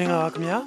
[0.00, 0.58] မင်္ဂလာပါခင်ဗျာ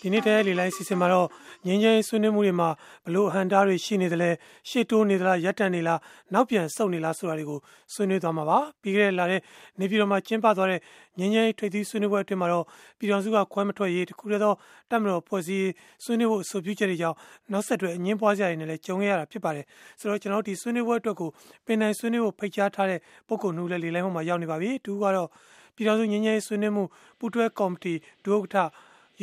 [0.00, 1.28] ဒီနေ့တည်းလေလိုက်စီစဉ်မှာတော့
[1.66, 2.68] ငင်းငင်းဆွေးနွေးမှုတွေမှာ
[3.04, 4.30] ဘလို့ဟန်တာတွေရှိနေတယ်လဲ
[4.68, 6.00] ရှေ့တိုးနေသလားရပ်တန့်နေလား
[6.32, 7.58] နောက်ပြန်ဆုတ်နေလားဆိုတာတွေကို
[7.92, 9.40] ဆွေးနွေးသွားမှာပါပြီးခဲ့တဲ့လာတဲ့
[9.80, 10.80] နေပြည်တော်မှာကျင်းပသွားတဲ့
[11.18, 12.64] ငင်းငင်းထွေသီးဆွေးနွေးပွဲအတွင်းမှာတော့
[12.98, 14.54] ပြည်တော်စုကခွဲမထွက်ရေးတခုတည်းသော
[14.90, 15.68] တတ်မတော်ဖွဲ့စည်း
[16.04, 17.16] ဆွေးနွေးဖို့အဆိုပြုချက်တွေကြောင့်
[17.52, 19.64] နောက်ဆက်တွဲအငင်းပွားစရာတွေနဲ့လည်းကြုံရတာဖြစ်ပါတယ်
[20.00, 21.30] ဆိုတော့ကျွန်တော်ဒီဆွေးနွေးပွဲအတွက်ကို
[21.66, 25.28] ပင်နိုင်ဆွေးနွေးဖို့ဖိတ်ကြားထားတဲ့ပုံကုနှူလည်းလေလိုက်မှမှာရောက်နေပါပြီသူကတော့
[25.76, 26.84] ပြည်တော်စုငင်းငင်းဆွေးနွေးမှု
[27.18, 28.72] ပူးတွဲကော်မတီဒုဥက္ကဋ္ဌ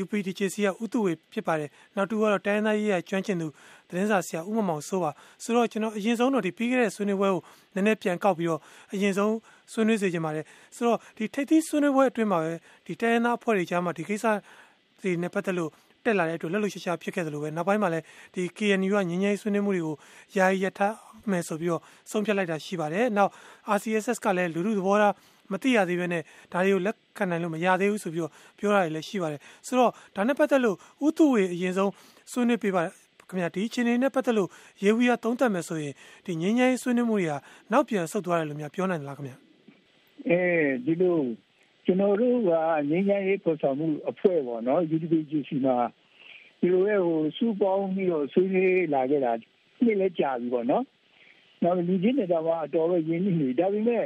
[0.01, 3.47] UPDJC ကဥတုဝေဖြစ်ပါတယ်နောက်တူကတော့တိုင်းသားရေးရကျွမ်းကျင်သူ
[3.89, 5.11] သတင်းစာဆရာဦးမမောင်စိုးပါ
[5.43, 7.41] ဆိုတော့ကျွန်တော်အရင်ဆုံးတော့ဒီပြီးခဲ့တဲ့ဆွေးနွေးပွဲကို
[7.75, 8.59] နည်းနည်းပြန်ကောက်ပြီးတော့
[8.93, 9.35] အရင်ဆုံး
[9.71, 12.51] ဆွေးနွေးစေချင်ပါတယ်ဆိုတော့ဒီထိပ်သီးဆွေးနွေးပွဲအတွင်းမှာပဲ
[12.85, 14.25] ဒီတိုင်းသားအဖွဲ့တွေကြားမှာဒီကိစ္စ
[15.01, 15.71] ဒီနဲ့ပတ်သက်လို့
[16.05, 19.95] တက်လာတဲ့အတွက်လက်လို့ရှာရှာဖြစ်ခဲ့သလိုပဲနောက်ပိုင်းမှာလည်းဒီ KNU ကငင်းငယ်ဆွေးနွေးမှုတွေကို
[20.37, 20.95] ယာယီရထား
[21.31, 21.81] မယ်ဆိုပြီးတော့
[22.11, 23.31] ဆုံးဖြတ်လိုက်တာရှိပါတယ်နောက်
[23.75, 25.13] RCSS ကလည်းလူလူသဘောထား
[25.51, 30.75] မသိရသေးပဲနဲ့ဒါတွေကိုလက်ခံနိုင်လို့မရသေးဘူးဆိုပြီးတော့ပြောတာတွေလည်းရှိပါတယ်ဆိုတော့ဒါနဲ့ပတ်သက်လို့
[31.07, 31.91] ဥတုဝေအရင်ဆုံး
[32.31, 32.83] ဆွေးနွေးပေးပါ
[33.29, 34.49] ခင်ဗျာဒီချင်းနေနဲ့ပတ်သက်လို့
[34.83, 35.93] ရေဝီကသုံးသပ်မယ်ဆိုရင်
[36.25, 37.33] ဒီငင်းငယ်ဆွေးနွေးမှုတွေက
[37.71, 39.37] နောက်ပြန်ဆုတ်သွားတယ်လို့များပြောနိုင်လားခင်ဗျာ
[40.29, 40.39] အဲ
[40.85, 41.17] ဒီလို
[41.85, 42.51] ကျွန်တော်တို့က
[42.89, 45.77] ငင်းငယ်ရေးပေါ်ဆောင်မှုအဖွဲ့ပေါ့နော် UDPGC မှာ
[46.59, 49.31] ဒီလိုရဲ့ဟိုစူပေါင်းပြီးတော့ဆွေးနွေးလာခဲ့တာ
[49.83, 50.83] နှစ်လဲကြာပြီပေါ့နော်
[51.63, 54.05] နောက်လူချင်းတွေတော့အတော်ပဲရင်းနှီးနေဒါပေမဲ့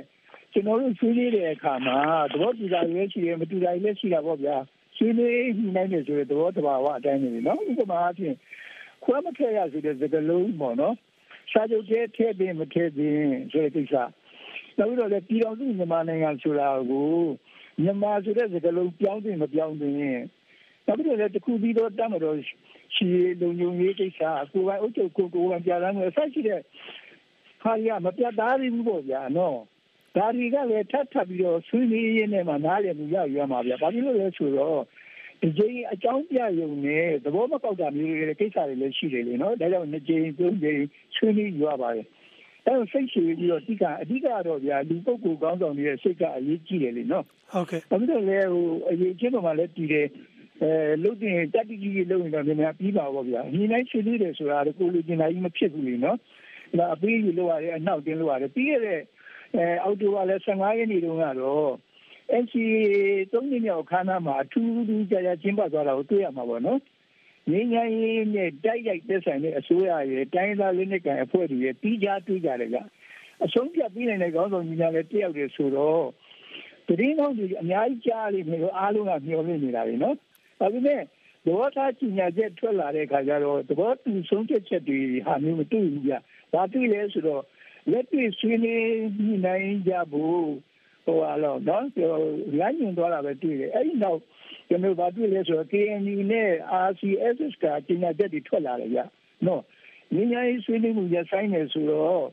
[0.54, 1.98] ကျွန်တော်တို့ဆွေးနွေးတဲ့အခါမှာ
[2.32, 4.56] သဘောတူတာလည်းရှိတယ်မတူတာလည်းရှိတာပေါ့ဗျာ
[4.98, 5.38] ဆွေးနွေး
[5.76, 8.36] နိုင်တယ်ဆိုတဲ့သဘောတဘာဝအတိုင်းနေနော်ဥပမာအဖြစ်
[9.04, 10.96] ခွဲမထည့်ရဆိုတဲ့စကားလုံးပေါ့နော်
[11.52, 13.18] စာချုပ်ကျဲထည့်ပြီးမထည့်ပြီး
[13.52, 13.96] ဆိုတဲ့ကိစ္စ
[14.78, 17.14] နောက်ပြီးတော့လည်းပြည်တော်စုမြန်မာနိုင်ငံဆိုတာကို
[17.82, 19.94] မြန်မာဆိုတဲ့စကားလုံးပြောင်းတင်မပြောင်းတင်
[20.86, 22.38] နောက်ပြီးတော့လည်းတခုပြီးတော့တတ်မတော်
[22.96, 23.08] ရှိ
[23.42, 24.20] လုံုံရေးကိစ္စ
[24.52, 26.62] ကိုယ်ပိုင်အုပ်ချုပ်ကိုကိုယ်ပိုင်ပြလာမယ်ဆက်ရှိတဲ့
[27.64, 29.60] ခါရမပြတ်သားဘူးပေါ့ဗျာနော်
[30.16, 34.82] ဒါတွေကလည်းထပ်ထပ်ပြီးတော့ဆွေးနွေးရင်းနဲ့မှနားလည်မှုရရမှာဗျာဘာဖြစ်လို့လဲဆိုတော့
[35.42, 40.82] ဒီကြိမ်အကြောင်းပြရုံနဲ့သဘောမပေါက်တာမျိုးတွေကိစ္စတွေလည်းရှိတယ်လေနော်ဒါကြောင့်နှစ်ကြိမ်သုံးကြိမ်
[41.16, 42.06] ဆွေးနွေးရပါတယ်
[42.66, 50.08] အဲစိတ်ရှည်ပြီးတော့အဓိကအဓိကတော့ဗျာလူပုဂ္ဂိုလ်ကောင်းဆောင်တွေရဲ့စိတ်ကအရေးကြီးတယ်လေနော်ဟုတ်ကဲ့ဘာဖြစ်လို့လဲဟိုအရေးချင်းပေါ်မှာလည်းတည်တယ်
[50.62, 50.72] အဲ
[51.04, 56.18] လုတ်တင်တက်တိကြီးလုံရင်တော့မြန်မြန်ပြီးပါပေါ့ဗျာညီနိုင်ဆွေးနွေးတယ်ဆိုတာကိုလူကျင်တာကြီးမဖြစ်ဘူးလေနော်
[56.78, 59.00] ဒါအပေးယူလို့ရတယ်အနောက်တင်လို့ရတယ်ပြီးခဲ့တဲ့
[59.56, 61.72] အဲအောက်တိုဘာလဲ15ရက်နေ့တုန်းကတော့
[62.42, 62.76] NCA
[63.34, 66.80] သုံးနှစ်မြောက်ခန်းသားမှာအထူးထူးခြားခြားကျင်းပသွားတာကိုတွေ့ရမှာပေါ့နော်။
[67.52, 72.78] ငြိမ်းချမ်းရေးနဲ့တိုက်ရိုက်သက်ဆိုင်တဲ့အစိုးရရဲ့တိုင်းသားလက်နက်ကိုင်အဖွဲ့တွေရဲ့တီးခြားတွေ့ကြတယ်က
[73.44, 76.06] အဆုံးဖြတ်ပြီးနိုင်တဲ့ခေါင်းဆောင်ကြီးများလည်းတယောက်တည်းဆိုတော့
[76.88, 80.16] တရင်ကောင်းကြီးအများကြီးကြားလိမ့်မယ်လို့အားလုံးကမျှော်လင့်နေတာလေနော်။
[80.60, 81.02] ဒါပေမဲ့
[81.48, 86.14] ဘောထားကြီးညာချက်ထွက်လာတဲ့အခါကျတော့သဘောတူဆုံးဖြတ်ချက်တွေဟာမျိုးမတွေ့ဘူးကြ။
[86.54, 87.42] ဒါတွေ့လဲဆိုတော့
[87.92, 88.86] လက်တွေ့ဆွေးနွေး
[89.18, 90.46] ညှိနှိုင်းကြဖို့
[91.06, 91.86] ဟိုအလောနော်
[92.60, 94.20] လမ်းညွှန်သွားတာပဲတွေ့တယ်အဲ့ဒီနောက်
[94.70, 96.50] ကျွန်တော်ဗာတွေ့လဲဆိုတော့ KNU နဲ့
[96.88, 99.00] RCSS ကကျညာချက်တွေထွက်လာတယ်ဗျ
[99.46, 99.62] နော်
[100.14, 102.26] ညဉ့်ညရေးဆွေးနွေးမှုရဆိုင်နေဆိုတော့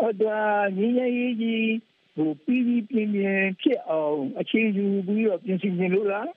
[0.00, 0.38] အဲ့ဒါ
[0.78, 1.72] ညဉ့်ညရေးကြီး
[2.16, 6.30] ဟိုပြီးပြီးပြင်းပြင်းဖြစ်အောင်အခြေယူပြီးတော့ပြင်ဆင်နေလို့လား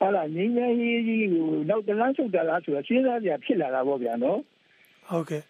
[0.00, 4.40] ဟာလာငင်းငယ်ရေးကြီးကိုနောက်တလားဆုတ်တာလားဆိုတော့စဉ်းစားကြဖြစ်လာတာပေါ့ဗျာနော်
[5.08, 5.42] ဟုတ်ကဲ့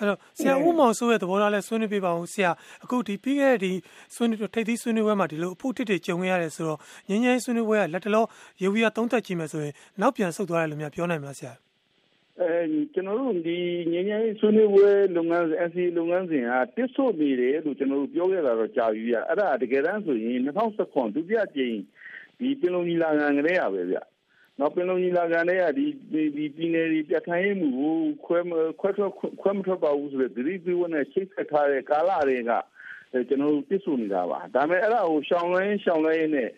[0.00, 2.50] အဲ့တော့ဆရာဦးမောင်စိုးရဲ့သဘောထားလဲဆွေးနွေးပြပါဦးဆရာ
[2.84, 3.72] အခုဒီပြီးခဲ့တဲ့ဒီ
[4.14, 6.78] ဆွေးနွေးထိပ်သီးဆွေးနွေးပွဲမှာဒီလိုအဖို့တစ်တွေကြုံခဲ့ရတယ်ဆိုတော့
[7.08, 8.24] ငင်းငင်းဆွေးနွေးပွဲကလက်တလော
[8.62, 11.52] ရေဝီယာသုံးသက်ကြည့်မယ်ဆိုရင်နောက်ပြန်ဆုတ်သွားတယ်လို့များပြောနိုင်မလားဆရာ
[12.40, 12.50] အဲ
[12.94, 13.58] ကျွန်တော်တို့ဒီ
[13.92, 21.76] ငင်းငင်းဆွေးနွေးပွဲလုပ်ငန်း NC လုပ်ငန်းစဉ်ဟာတစ်ဆို့နေတယ်လို့ကျွန်တော်တို့ပြောခဲ့တာတော့ကြာပြီရအဲ့ဒါတကယ်တမ်းဆိုရင်2019ဒုတိယကြိမ်
[22.38, 23.98] ဒီပင်လုံကြီးလာငံကလေးရပဲဗျ
[24.60, 25.86] နော်ပင်လုံညီလာခံတွေကဒီ
[26.36, 27.94] ဒီပြည်နယ်တွေပြဋ္ဌာန်းရေးမှုကို
[28.24, 28.38] ခွဲ
[28.80, 32.52] ခွဲထွက်ခွဲမထွက်ပါဘူးဆိုတဲ့သတိပေးဝနဲ့ချိတ်ဆက်ထားတဲ့ကာလတွေက
[33.28, 36.48] ကျွန်တော်တို့ပြစ်ဆိုနေတာပါဒါပေမဲ့အဲ့ဒါကိုရှောင်းလွှဲရှောင်းလွှဲနဲ့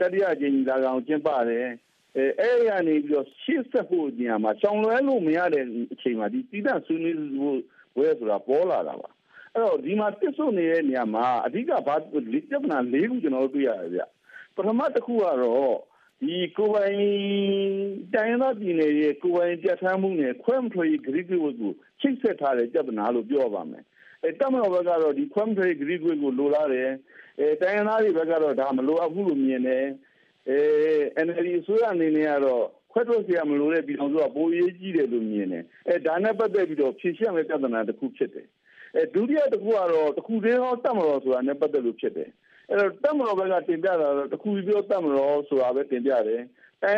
[0.00, 1.66] တတိယအကြိမ်ညီလာခံကိုကျင်းပတယ်
[2.16, 7.58] အဲအဲ့ရနေပြီးတော့ရှေ့ဆက်ဖို့ညမှာရှောင်းလွှဲလို့မရတဲ့အချိန်မှာဒီပြည်သဆွေးနွေးဖို့
[7.96, 9.10] ဝဲဆိုတာပေါ်လာတာပါ
[9.54, 12.16] အဲ့တော့ဒီမှာပြစ်ဆိုနေတဲ့နေရာမှာအဓိကဘာပြ
[12.56, 14.02] ဿနာ၄ခုကျွန်တော်တို့တွေ့ရတယ်ဗျ
[14.54, 15.76] ပထမတစ်ခုကတော့
[16.21, 16.97] ဒီကိုပိုင်
[18.13, 21.71] တိုင်းသားပြည်နယ်ရဲ့ကိုပိုင်ပြဋ္ဌာန်းမှုနဲ့ခွဲမထွက်ရေးဂရိကဝတ်ကို
[22.01, 23.83] ချိတ်ဆက်ထားတဲ့ပြဿနာလို့ပြောပါမယ်။
[24.23, 26.89] အဲတမန်တော်ဘက်ကတော့ဒီခွဲမထွက်ရေးဂရိကဝတ်ကိုလိုလားတယ်။
[27.39, 29.85] အဲတိုင်းသားတွေဘက်ကတော့ဒါမလိုအပ်ဘူးလို့မြင်တယ်။
[30.49, 30.59] အဲ
[31.25, 38.47] NLD အစိုးရအနေနဲ့ကတော့ခွဲထွက်เสียမလို့တဲ့ပြည်အောင်စုကပိုရေးကြီးတယ်လို့မြင်တယ်။အဲဒါနဲ့ပတ်သက်ပြီးတော့ဖြေရှင်းမယ့်ပြဿနာတစ်ခုဖြစ်တယ်။
[38.95, 42.29] အဲဒုတိယတစ်ခုကတော့တစ်ခုတည်းဟောတတ်မလို့ဆိုတာနဲ့ပတ်သက်လို့ဖြစ်တယ်။
[42.70, 46.42] အဲ့တော့တက်မတော်ဘက်ကတင်ပြတာတော့တခုပြောတက်မတော်ဆိုတာပဲတင်ပြတယ်
[46.84, 46.94] အဲ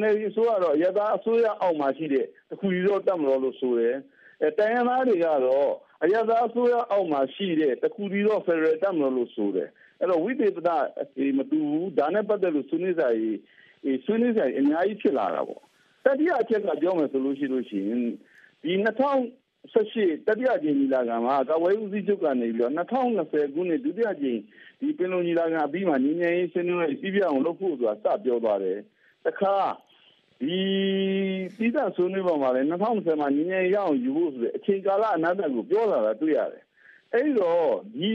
[0.00, 3.96] NLD ဆိုတော့ရသားအစိုးရအောက်မှာရှိတဲ့တခုပြောတက်မတော်လို့ဆိုတယ်
[4.42, 5.70] အဲတိုင်းရင်းသားတွေကတော့
[6.04, 9.68] အရသာအစိုးရအောက်မှာရှိတဲ့တခုဒီတော့ Federal တက်မလို့လို့ဆိုတယ်
[10.00, 10.58] အဲ့တော့ဝိသေသ
[11.16, 13.38] ဒီမတူဘူးဒါနဲ့ပတ်သက်လို့ဆွေးနွေးစာရေး
[14.04, 15.62] ဆွေးနွေးစာရေးအများကြီးဖြစ်လာတာပေါ့
[16.04, 18.00] တတိယအချက်ကပြောမယ်ဆိုလို့ရှိလို့ရှိရင်
[18.62, 18.72] ဒီ
[19.62, 24.40] 2018တတိယကြိမ်ညီလာခံမှာကဝဲဦးစီးချုပ်ကနေပြီးတော့2020ခုနှစ်ဒုတိယကြိမ်
[24.80, 28.78] ဒီပင်လုံညီလာခံအပြီးမှာညီငယ်ရေးဆွေးနွေးရေးပြည်ပြအောင်လုပ်ဖို့ဆိုတာစပြောသွားတယ်
[29.26, 29.56] တခါ
[30.40, 30.58] ဒီ
[31.56, 36.64] ပြည်သာဆွေးနွေးပေါ်မှာလည်း2020မှာညီငယ်ရအောင်ယူဖို့ဆိုတဲ့အချိန်ကာလအနာဂတ်ကိုပြောလာတာတွေ့ရတယ်
[37.14, 38.12] အဲဒီတော့ဒီ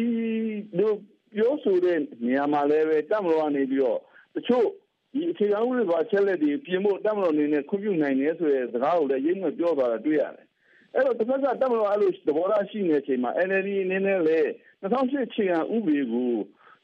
[0.79, 0.95] တို့
[1.35, 3.99] ပြောဆိုတဲ့နေရာမှာလည်းပဲတမတော်ကနေပြီးတော့
[4.35, 4.67] တချို့
[5.13, 10.46] ဒီအခြေခံဥပဒေပါချက်လက်တွေပြင်ဖို့တမတော်အနေနဲ့ခွင့်ပြုနိုင်တယ်ဆိုတဲ့စကားကိုလည်းရိပ်မဲ့ပြောသွားတာတွေ့ရတယ်
[10.95, 14.49] အဲ့တော့တစ်ဖက်ကတမတော်အဲ့လိုသဘောထားရှိနေတဲ့အချိန်မှာ NLD အနေနဲ့လည်း
[14.81, 16.33] 2008ချိန်ကဥပဒေကို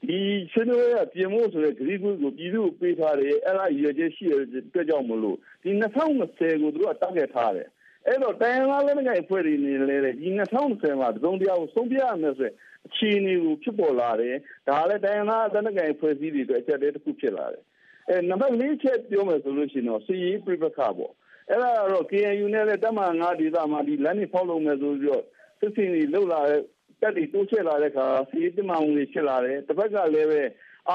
[0.08, 0.20] ဒီ
[0.52, 5.72] ဆွေးနွေးရပြင်ဖို့ဆိုတဲ့ဂရီးကွကိုပြည်သူ့ကိုပေးထားတယ်အဲ့ဒါရည်ရွယ်ချက်ရှိတဲ့အတွက်ကြောင့်မလို့ဒီ
[6.12, 7.68] 2020ကိုသူတို့ကတောက်ခဲ့ထားတယ်
[8.08, 10.28] အဲ့တော့တိုင်းလာလည်းငယ်ဖွဲ့နေလေဒီ
[10.60, 12.50] 2020မှာသုံးတရားကိုဆုံးပြရမယ်ဆို
[12.88, 14.36] အခြေအနေကိုဖြစ်ပေါ်လာတယ်
[14.68, 17.64] ဒါလည်းတိုင်းလာတဲ့ငယ်ဖွဲ့စည်းတွေအတွက်အချက်တည်းတစ်ခုဖြစ်လာတယ်
[18.10, 21.14] အဲနံပါတ်၄ချက်ပြောမယ်ဆိုလို့ရှိရင်တော့စီရေးပြပခါပေါ့
[21.50, 25.24] အဲ့ဒါတော့ KNU နဲ့လည်းတမန်၅ဒေသမှာဒီလမ်းတွေဖောက်လုပ်မယ်ဆိုပြီးတော့
[25.60, 26.62] စစ်စင်တွေလှုပ်လာတဲ့
[27.02, 30.42] တက်တွေတိုးချဲ့လာတဲ့အခါစီရေးတမန်ဝင်တွေဖြစ်လာတယ်တစ်ဖက်ကလည်းပဲ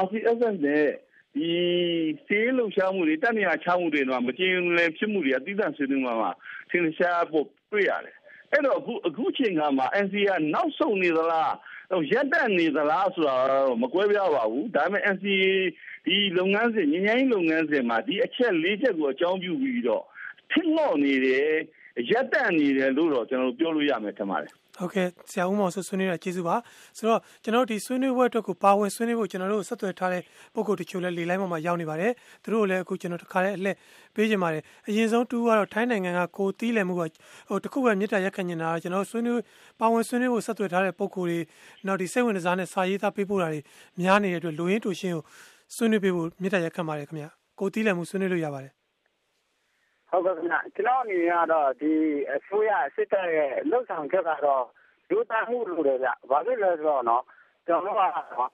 [0.02, 0.86] RCSS နဲ့
[1.34, 1.50] ဒီ
[2.26, 6.30] စေးလှုပ်ရှားမှုတွေတက်နေရချမှုတွေတော့မကျင်းလည်းဖြစ်မှုတွေအတိအကျဆွေးနွေးမှာမှာ
[6.70, 8.16] သင်ရှားဖို့တွေ့ရတယ်
[8.52, 11.52] အဲ့တော့အခုအခုချိန်ကမှာ NCA ကနောက်ဆုံးနေသလား
[12.12, 15.46] ရက်တက်နေသလားဆိုတာတော့မကွဲပြားပါဘူးဒါပေမဲ့ NCA
[16.06, 20.04] ဒီလုပ်ငန်းစဉ်ငញ្ញိုင်းလုပ်ငန်းစဉ်မှာဒီအချက်၄ချက်ကိုအကြောင်းပြုပြီးတော့
[20.52, 21.48] ထင်မော့နေတယ်
[22.10, 26.56] ရက်တက်နေတယ်လို့တော့ကျွန်တော်ပြောလို့ရမယ်ထင်ပါတယ်ဟုတ်ကဲ့ဆရာဦးမောင်ဆွဆွေးနွေးတာကျေးဇူးပါ
[26.98, 30.22] ဆိုတော့ကျွန်တော်ဒီဆွေးနွေးပွဲအတွက်ကိုပါဝင်ဆွေးနွေးဖို့ကျွန်တော်တို့ဆက်သွယ်ထားတဲ့
[30.54, 32.12] ပုံကိုတချို့လည်းလေလိုင်းပေါ်မှာရောက်နေပါတယ်
[32.42, 33.76] သူတို့လည်းအခုကျွန်တော်တခါလေးအလှည့်
[34.14, 37.02] ပေးကြပါတယ်အရင်ဆုံးတူကတော့ထိုင်းနိုင်ငံကကိုတီးလည်မှုက
[37.48, 39.42] ဟိုတခုပဲမြစ်တာရက်ခံနေတာကျွန်တော်ဆွေးနွေး
[39.80, 41.38] ပါဝင်ဆွေးနွေးဖို့ဆက်သွယ်ထားတဲ့ပုံကိုတွေ
[41.86, 43.60] နောက်ဒီစိတ်ဝင်စားတဲ့စာရေးသားပေးပို့တာတွေ
[44.00, 45.22] များနေတဲ့အတွက်လူရင်းတူရှင်းကို
[45.74, 47.26] ဆွေးနွေးပေးဖို့မြစ်တာရက်ခံပါတယ်ခင်ဗျ
[47.60, 48.77] ကိုတီးလည်မှုဆွေးနွေးလို့ရပါတယ်
[50.10, 51.92] ဟုတ်ကဲ့ခင်ဗျကျွန်တော်အနေနဲ့ကတော့ဒီ
[52.34, 54.64] အစိုးရစစ်တပ်ရဲ့လှုပ်ဆောင်ချက်ကတော့
[55.10, 57.24] ဒုတာမှုလို့တယ်ဗျဘာဖြစ်လဲဆိုတော့နော်
[57.66, 58.50] ကျွန်တော်ကတော့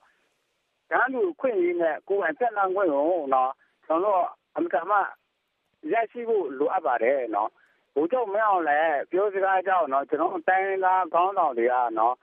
[0.91, 3.51] တန်းလူခွင့်ရင်းနဲ့ကိုယ်အသက်လမ်းခွင့်ကိုနော်
[3.85, 4.25] ကျွန်တော်
[4.55, 4.91] အမတမ
[5.91, 7.49] ရရှိဖို့လိုအပ်ပါတယ်နော်
[7.95, 8.79] ဘုချုပ်မအောင်လဲ
[9.11, 12.15] ပြောစကားကြောက်နော်ကျွန်တော်တိုင်းသားခေါင်းဆောင်တွေကနော်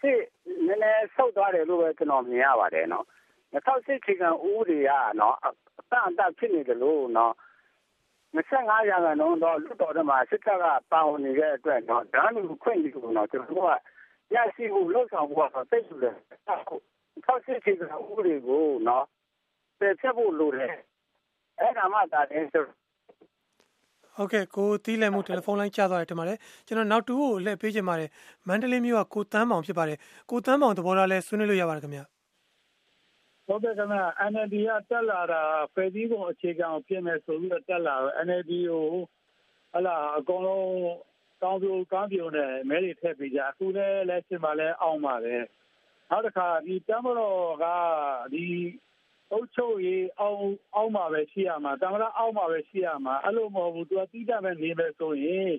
[0.00, 0.20] စစ်
[0.66, 3.06] နည်းနည်းဆုတ်သွားတယ်လို့ပဲကျွန်တော်မြင်ရပါတယ်နော်
[3.52, 4.90] 2008ချိန်ကဥပဒေက
[5.20, 5.36] နော်
[5.78, 7.32] အတန်အတဖြစ်နေတယ်လို့နော်
[8.34, 16.10] 25ရာခိုင်နှုန်းတော့လွတ်တော်ထဲမှာစစ်တပ်ကပါဝင်နေတဲ့အတွက်တော့ဒါလူခွင့်ပြုလို့တော့ကျွန်တော်ကရရှိဖို့လှုပ်ဆောင်ဖို့တော့သိတယ်လေ။
[17.24, 19.04] ထောက်စစ်ချေကဥပဒေကိုနော်
[19.78, 20.74] ပယ်ဖျက်ဖို့လိုတယ်။
[21.60, 22.64] အဲ့ဒါမှဒါလည်းဆို
[24.16, 28.10] ဟုတ်ကဲ့ကိုတီးလဲမှုတယ်လီဖုန်းလိုင်းကျသွားတယ်တင်ပါတယ်ကျွန်တော်နောက်တူကိုလှည့်ပေးချင်ပါတယ်
[28.48, 29.98] မန္တလေးမြို့ကကိုတန်းမောင်ဖြစ်ပါတယ်
[30.30, 32.04] ကိုတန်းမောင်သဘောထားလဲဆွေးနွေးလို့ရပါတယ်ခင်ဗျာ
[33.52, 34.00] ဟုတ်ကဲ့ခင်ဗျ
[34.32, 35.42] NLD ကတက်လာတာ
[35.74, 38.86] ဖေဒီကုန်အခြေခံဖြစ်နေဆိုပြီးတော့တက်လာတော့ NLD ကို
[39.72, 40.70] ဟလာအကုန်လုံး
[41.42, 45.44] ကောင်းပြိုကောင်းပြိုနဲ့မဲတွေထည့်ပေးကြအခုလည်းလက်ရှင်မှာလည်းအောင်ပါတယ်
[46.10, 47.66] နောက်တစ်ခါဒီတမတော်က
[48.32, 48.46] ဒီ
[49.32, 50.42] အုတ်ချုပ်ရေးအောင်
[50.74, 55.50] အောင်မှာပဲရှိရမှာတမလားအောင်မှာပဲရှိရမှာအဲ့လိုမဟုတ်ဘူးသူကတိကျပဲနေမယ်ဆိုရင်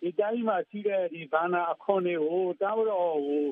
[0.00, 3.46] ဒီတိုင်းမှာရှိတဲ့ဒီဘာနာအခွန်တွေကိုတမတော်ဟို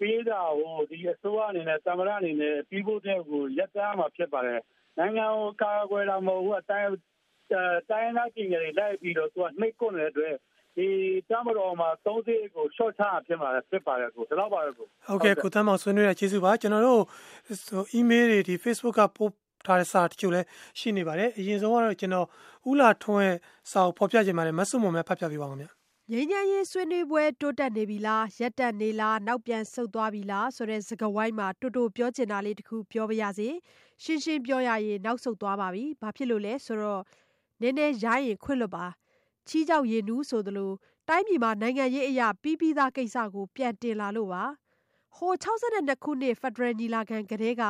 [0.00, 4.60] ပေးတာကိုဒီအစိုးရအနေနဲ့သမရအနေနဲ့ပြီးဖို့တဲ့ကိုလက်သားမှာဖြစ်ပါတယ်
[4.98, 6.90] နိုင်ငံကိုကာကွယ်တာမဟုတ်ဘူးအတိုင်း
[7.90, 10.34] တိုင်းသားပြည်တွေလိုက်ပြီးတော့သူကနှိပ်ကွနေတဲ့အတွက်
[10.76, 10.88] ဒီ
[11.30, 17.02] တမတော်မှာ30ကို short ချဖြစ်ပါတယ်ဖြစ်ပါတယ်ကိုဒါတော့ပါပဲကိုဟုတ်ကဲ့ကိုတမ်းမောင်ဆွေးနွေးရကျေးဇူးပါကျွန်တော်တို့
[17.98, 19.32] email တွေဒီ Facebook ကပို့
[19.66, 20.46] ထားတဲ့စာတချို့လည်း
[20.78, 22.26] ရှိနေပါတယ်အရင်ဆုံးကတော့ကျွန်တော်
[22.70, 23.36] ဥလာထွန်းရဲ့
[23.72, 25.77] စာကိုဖော်ပြခြင်းပါတယ်မဆုမွန်ပဲဖတ်ပြပေးပါဦးခင်ဗျာ
[26.12, 33.48] ငြိမ်းချမ်းရေးဆွေးနွေးပွဲ တိုးတက်နေပြီလား ရပ်တန့်နေလား နောက်ပြန်ဆုတ်သွားပြီလား ဆိုတဲ့ စကားဝိုင်းမှာ တိုတိုပြောချင်တာလေးတခု ပြောပါရစေ
[34.02, 37.02] ရှင်းရှင်းပြောရရင် နောက်ဆုတ်သွားပါပြီ ဘာဖြစ်လို့လဲဆိုတော့
[37.60, 38.86] နည်းနည်းရိုင်းရင် ခွင့်လွတ်ပါ
[39.48, 40.72] ချီးကြောက်ရင်နူး ဆိုသလို
[41.08, 44.44] တိုင်းပြည်မှာ နိုင်ငံရေးအရာပြီးပြီးသားကိစ္စကို ပြန်တင်လာလို့ပါ
[45.16, 47.62] ဟို62ခုနှစ် ဖက်ဒရယ်ညီလာခံကလေးက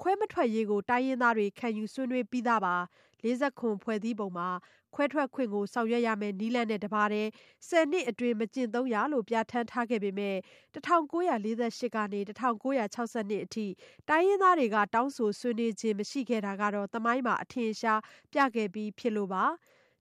[0.00, 2.76] ခွဲမထွက်ရေးကို တိုင်းရင်းသားတွေ ခံယူဆွေးနွေးပြီးသားပါ
[3.22, 4.48] 40ခွန်ဖွဲ့စည်းပုံမှာ
[4.94, 7.28] ခွဲထွက်ခွင့်ကို ဆောင်ရွက်ရမယ့် နည်းလမ်းနဲ့ တပါတည်း
[7.68, 10.36] 10နှစ်အတွင်း မကျင့်သုံးရလို့ ပြဋ္ဌာန်းထားခဲ့ပေမဲ့
[10.74, 13.66] 1948ကနေ1962အထိ
[14.08, 18.00] တိုင်းရင်းသားတွေက တောင်းဆိုဆွေးနွေးခြင်း မရှိခဲ့တာကတော့ သမိုင်းမှာ အထင်ရှား
[18.32, 19.44] ပြခဲ့ပြီးဖြစ်လို့ပါ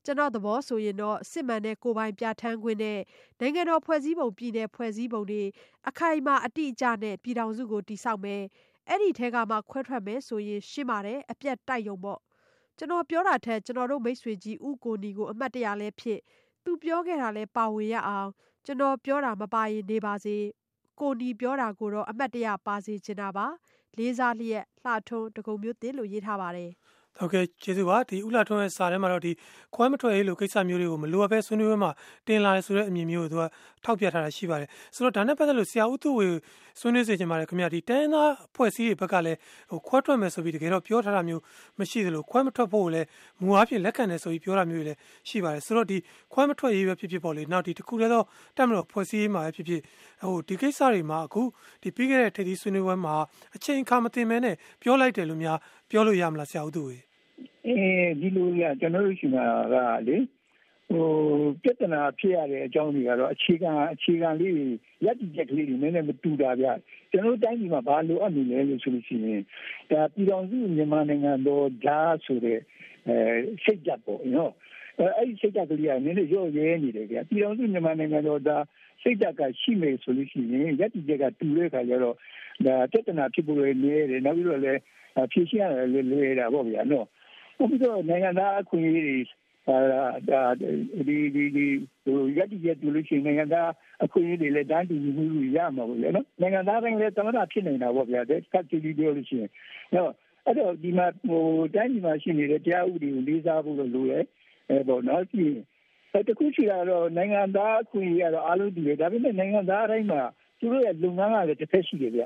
[0.05, 2.99] ကျွန်တော်သဘောဆိုရင်တော့ စစ်မှန်တဲ့ ကိုပိုင်ပြဋ္ဌာန်းခွင့်နဲ့
[3.39, 5.43] နိုင်ငံတော်ဖွဲ့စည်းပုံ ပြည်နယ်ဖွဲ့စည်းပုံတွေ
[5.89, 8.43] အခိုင်အမာ အတိအကျနဲ့ ပြည်ထောင်စုကို တည်ဆောက်မယ်
[8.87, 12.19] အဲ့ဒီထဲကမှ ခွဲထွက်မယ်ဆိုရင် ရှင်းပါတယ် အပြတ်တိုက်ရုံပေါ့
[12.81, 16.19] ကျွန်တော်ပြောတာထက်ကျွန်တော်တို့မိတ်ဆွေကြီးဦးကိုနီကိုအမှတ်တရလဲဖြစ်
[16.63, 18.29] သူပြောခဲ့တာလဲပါဝင်ရအောင်
[18.65, 20.37] ကျွန်တော်ပြောတာမပါရင်နေပါစေ
[20.99, 23.45] ကိုနီပြောတာကိုတော့အမှတ်တရပါစေချင်တာပါ
[23.97, 26.71] လေးစားလျက်လှထွန်းဒဂုံမြို့သစ်လို့ရေးထားပါတယ်။
[27.19, 29.31] ဟုတ်ကဲ့ကျေးဇူးပါဒီဥလာထွန်းရဲ့စာထဲမှာတော့ဒီ
[29.75, 31.91] ခွဲမထွက်ရေးလိုကိစ္စမျိုးတွေကိုမလိုအပ်ပဲဆွေးနွေးပွဲမှာ
[32.27, 33.43] တင်လာတယ်ဆိုတဲ့အမြင်မျိုးကိုသူက
[33.83, 36.27] ထောက်ပြထားတာရှိပါတယ်ဆိုတော့ဒါနဲ့ပတ်သက်လို့ဆရာဦးသူဝေ
[36.79, 39.37] ဆွေးနွေးစေချင်ပါတယ်ခင်ဗျာဒီတန်းသားဖွဲ့စည်းရေးဘက်ကလည်း
[39.69, 41.41] ဟိုခွဲထွက်မယ်ဆိုပြီးတကယ်တော့ပြောထားတာမျိုး
[41.79, 43.07] မရှိသလိုခွဲမထွက်ဖို့လည်း
[43.41, 44.99] မူအားဖြင့်လက်ခံတယ်ဆိုပြီးပြောတာမျိုးတွေလည်း
[45.29, 45.97] ရှိပါတယ်ဆိုတော့ဒီ
[46.33, 48.23] ခွဲမထွက်ရေးပဲဖြစ်ဖြစ်ပေါ့လေနောက်ဒီတခုတည်းသော
[48.57, 49.81] တက်မလို့ဖွဲ့စည်းရေးမှာပဲဖြစ်ဖြစ်
[50.23, 51.41] ဟိုဒီကိစ္စတွေမှာအခု
[51.83, 53.15] ဒီပြီးခဲ့တဲ့ထိပ်သီးဆွေးနွေးပွဲမှာ
[53.55, 55.57] အချိန်အခါမတင်မဲနဲ့ပြောလိုက်တယ်လို့များ
[55.91, 56.97] ပြောလို့ရမလားဆရာဦးသူဝေ
[57.67, 57.77] အဲ
[58.21, 59.43] ဒီလိုရကျွန်တော်တို့ရှိမှာ
[59.73, 59.75] က
[60.07, 60.17] လေ
[60.91, 61.07] ဟို
[61.63, 64.55] ပြဿနာဖြစ်ရတဲ့အကြောင်းတွေကတော့အခြေခံအခြေခံလေး
[65.05, 66.67] ရက်တည်ချက်ကလေးတွေနည်းနည်းမတူတာဗျ
[67.11, 69.41] ကျွန်တော်တို့တိုင်းပြည်မှာဘာလို့အပ်နေလဲလို့ဆိုလို့ရှိရင်
[69.91, 72.59] ဒါပြည်တော်စုမြန်မာနိုင်ငံတော်ဓာတ်ဆိုတဲ့
[73.07, 73.17] အဲ
[73.63, 74.51] စိတ်ကြပေါ့နော်
[75.17, 78.63] အဲ့ဒီစိတ်ကြကလေးကနည်းနည်းရော့ရဲနေတယ်ဗျပြည်တော်စုမြန်မာနိုင်ငံတော်ဓာတ်
[79.01, 82.15] စိတ်ဓာတ်ကရှိမယ်ဆိုလို့ရှိရင်ရက်တည်ချက်ကတူတဲ့ခါကျတော့
[82.65, 84.79] ဒါပြဿနာဖြစ်ဖို့လည်းနေတယ်နောက်ပြီးတော့လည်း
[85.31, 87.07] ဖြည့်ရှင်းရတယ်လွယ်တာပေါ့ဗျာနော်
[87.57, 89.17] ပို့ပြီးတော့နိုင်ငံသားအခွင့်အရေးတွေ
[89.67, 89.77] အာ
[91.07, 91.65] ဒီဒီဒီ
[92.03, 93.69] ဟိုရည်ရည်တူလို့ရှိရင်နိုင်ငံသား
[94.03, 99.49] အခွင့်အရေးတွေလည်းတန်းတူမှုမှုရမှာပေါ့လေနော်နိုင်ငံသားတိုင်းလည်းသမဏဖြစ်နေတာပေါ့ဗျာတဲ့ကတ်တီဒီပြောလို့ရှိရင်
[99.95, 100.11] နော်
[100.45, 104.23] အဲ့တော့ဒီမှာဟိုတိုင်းပြည်မှာရှိနေတဲ့တရားဥပဒေကိုလေးစားဖို့လို့လိုတယ်
[104.71, 105.55] အဲပေါ့နော်ကြည့်
[106.13, 110.21] အဲတခုရှိတာတော့နိုင်ငံသားအခွင့်အရေးကတော့အားလုံးတူတယ်ဒါပေမဲ့နိုင်ငံသားတိုင်းမှာ
[110.59, 112.23] သူတို့ရဲ့လုပ်ငန်းကလည်းတစ်ဖက်ရှိတယ်ဗျ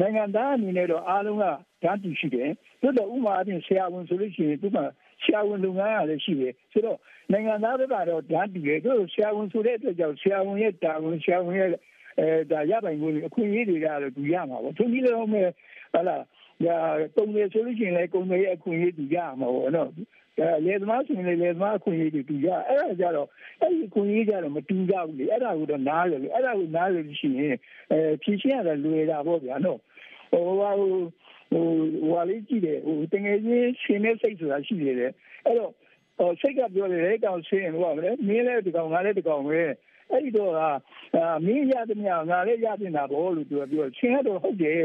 [0.00, 1.44] နိုင်ငံသားအနေနဲ့တော့အားလုံးက
[1.82, 4.78] ဓာတ်တူရှိတယ်။သို့တော့ဥမာအပြင်ဆရာဝန်ဆိုလို့ရှိရင်သူက
[5.22, 6.98] ဆရာဝန်လုပ်ငန်းကလည်းရှိတယ်။ဆိုတော့
[7.32, 11.70] နိုင်ငံသားဘက်ကတော့ဓာတ်တူတယ်။သို့ဆရာဝန်ဆိုတဲ့အတွက်ကြောင့်ဆရာဝန်ရဲ့တာဝန်ဆရာဝန်ရဲ့
[12.18, 15.48] အဲဒါရပိုင်ကိုအခွင့်အရေးတွေကတော့သူရမှာပေါ့။သူကြီးလည်းမဲ့
[15.94, 16.16] ဟာလာ
[16.64, 16.76] ညာ
[17.16, 19.90] တုံးတယ်ဆိုလို့ရှိရင်လည်းကုံတွေရဲ့အခွင့်အရေးသူရမှာပေါ့နော်။
[20.38, 23.28] အဲလေသမားဆိုရင်လေသမားအခွင့်အရေးတွေတူရအဲ့ဒါကြတော့
[23.60, 27.54] အဲ့ဒီအခွင့်အရေးကြတော့မတူကြဘူးလေအဲ့ဒါကိုတော့နားလေအဲ့ဒါကိုနားလေရှိရင်
[27.90, 29.78] အဲဖြည့်ရှင်းရတာလွယ်တာပေါ့ဗျာနော်
[30.30, 30.72] ဟိုဟို
[31.52, 31.64] ဟို
[32.08, 35.12] ဟိုလေးကြည့်တယ်ဟိုတငယ်ချင်းရှင်နေစိတ်ဆိုတာရှိနေတယ်
[35.44, 35.72] အဲ့တော့
[36.18, 39.60] ဟိုစိတ်ကပြောတယ်လေကောင်ဆင်းလို့ပါလေမင်းလည်းဒီကောင်ငါလည်းဒီကောင်ပဲ
[40.10, 40.68] အဲ့ဒီတော့ဟာ
[41.46, 44.82] မင်းရတဲ့မြငါလည်းရတင်တာပေါ့လို့သူကပြောဆင်းရတော့ဟုတ်တယ်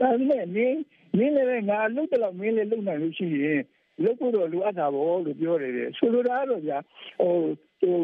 [0.00, 0.78] ဒါပေမဲ့မင်း
[1.16, 3.60] မင်းလည်းငါလုတ်တော့မင်းလည်းလုတ်နိုင်လို့ရှိရင်
[4.02, 6.78] လုတ်ဖို့တော့လိုအပ်တာပေါ့လို့ပြောတယ်ဆိုလိုတာတော့ဗျာ
[7.20, 7.34] ဟို
[7.80, 7.96] ဟို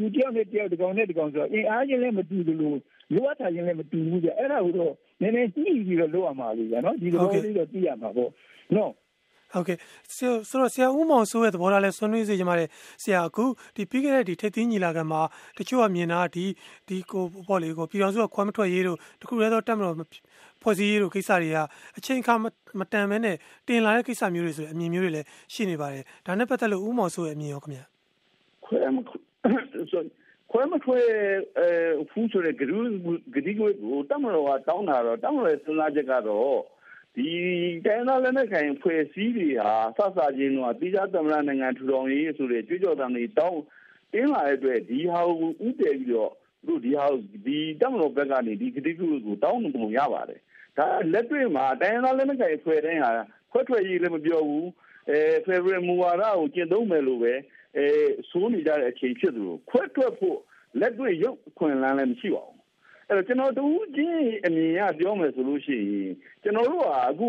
[0.00, 2.78] လူတယောက်နဲ့တယောက်ဒီကောင်နဲ့ဒီကောင်ဆိုအင်အားချင်းလည်းမတူဘူးလို့
[3.14, 8.30] လိုအပ်တာချင်းလည်းမတူဘူးကြအဲ့ဒါကိုတော့နည်းနည်းညှိပြီးတော့လုပ်ရမှာလေနော်ဒီလိုလေးတော့သိရမှာပေါ့
[8.76, 8.92] နော်
[9.54, 9.78] ဟုတ်ကဲ့
[10.16, 10.28] ဆို
[10.60, 12.68] တော့ဆရာဦးမောင်စိုးရဲ့သဘောထားလဲဆွေးနွေးစေချင်ပါတယ်
[13.02, 13.44] ဆရာအခု
[13.76, 15.20] ဒီပြီးခဲ့တဲ့ဒီထိပ်သီးညီလာခံမှာ
[15.58, 16.44] တချို့ကမြင်တာဒီ
[16.88, 19.94] ဒီကိုပေါ့လေကိုပြည်တော်စုကခွဲမထွက်ရေးတို့တခုတည်းတော့တက်မလို့
[20.64, 21.58] ဖွဲ့စည်းရေးတို့ကိစ္စတွေက
[21.98, 22.34] အချိန်အခါ
[22.80, 23.36] မတန်မဲနဲ့
[23.68, 27.80] တင်လာတဲ့ကိစ္စမျိုးတွေဆိုတဲ့အမြင်မျိုးတွေလည်းရှိနေပါတယ်ဒါနဲ့ပတ်သက်လို့ဦးမောင်စိုးရဲ့အမြင်ရောခင်ဗျ
[28.64, 31.00] ခွဲမခွဲမခွဲ
[31.58, 31.68] အဲ
[32.10, 32.78] ဖူးဆိုတဲ့ဂရု
[33.34, 33.68] ဂတိကို
[34.10, 36.58] တမတော်ကတောင်းတာတော့တမတော်ရဲ့စဉ်းစားချက်ကတော့
[37.14, 37.28] ဒီ
[37.86, 43.60] တိုင်းသားလက်နက်ကိုင်ဖွဲ့စည်းတွေဟာစစချင်းတော့တိကျသမရနိုင်ငံထူထောင်ရေးဆိုတဲ့ကြွကြော်တံတွေတောင်း
[44.12, 46.32] တင်းလာတဲ့အတွက်ဒီဟာကိုဥတည်ပြီးတော့
[46.66, 47.06] တို့ဒီဟာ
[47.46, 50.40] ဒီတမတော်ဘက်ကနေဒီဂတိကိုတောင်းလို့ရပါတယ်
[50.78, 53.10] ဒါလက်တွေ့မှာတိုင်းသားလက်နက်ကိုင်ဖွဲ့တိုင်းဟာ
[53.50, 54.68] ခွဲထွက်ရေးလည်းမပြောဘူး
[55.10, 57.32] အဲဖေဗရမူဝါဒကိုကျင့်သုံးမယ်လို့ပဲ
[57.76, 57.86] အဲ
[58.30, 60.38] စိုးနေကြတဲ့အချိန်ဖြစ်သလိုခွဲထွက်ဖို့
[60.80, 62.58] လက်တွေ့ရုပ်ခွင်လန်းလည်းမရှိပါဘူး
[63.08, 63.64] အဲ့တော့ကျွန်တော်တူ
[63.96, 66.12] ချင်းအမြင်ရပြောမယ်ဆိုလို့ရှိရင်
[66.42, 67.28] ကျွန်တော်တို့ကအခု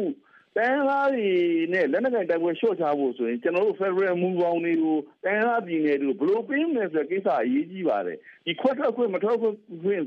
[0.57, 1.29] တန်လားတွေ
[1.73, 9.55] နဲ့လက်နက်ကင်တိုက်ပွဲရှော့ချဖို့ဆိုရင်ကျွန်တော်တို့ Federal Move ပေါင်းတွေကိုတန်လားပြည်နယ်တွေကိုဘယ်လိုပေးမလဲဆိုတဲ့ကိစ္စအရေးကြီးပါတယ်ဒီခွက်ထွက်ခွင့်မထွက်ခွင့်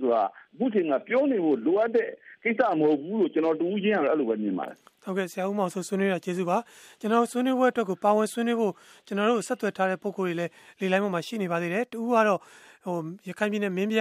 [0.03, 2.09] ဆိုတာအခုချိန်ကပြောနေဖို့လိုအပ်တဲ့
[2.45, 6.59] ကိစ္စမဟုတ်ဘူးလို့ကျွန်တော်တူချင်းကတော့အဲ့လိုပဲမြင်ပါတယ်ဟုတ်ကဲ့ဆရာဦးမောင်ဆိုဆွေးနွေးတာကျေးဇူးပါ
[7.01, 8.73] ကျွန်တော်ဆွေးနွေးပွဲအတွက်ကိုပါဝင်ဆွေးနွေးဖို့
[9.07, 10.51] ကျွန်တော်တို့ဆက်သွယ်ထားတဲ့ပုံကိုယ်တွေလည်း
[10.81, 12.41] လေလိုင်းပေါ်မှာရှိနေပါသေးတယ်တူကတော့
[12.85, 12.97] ဟို
[13.29, 14.01] ရခိုင်ပြည်နယ်မင်းပြ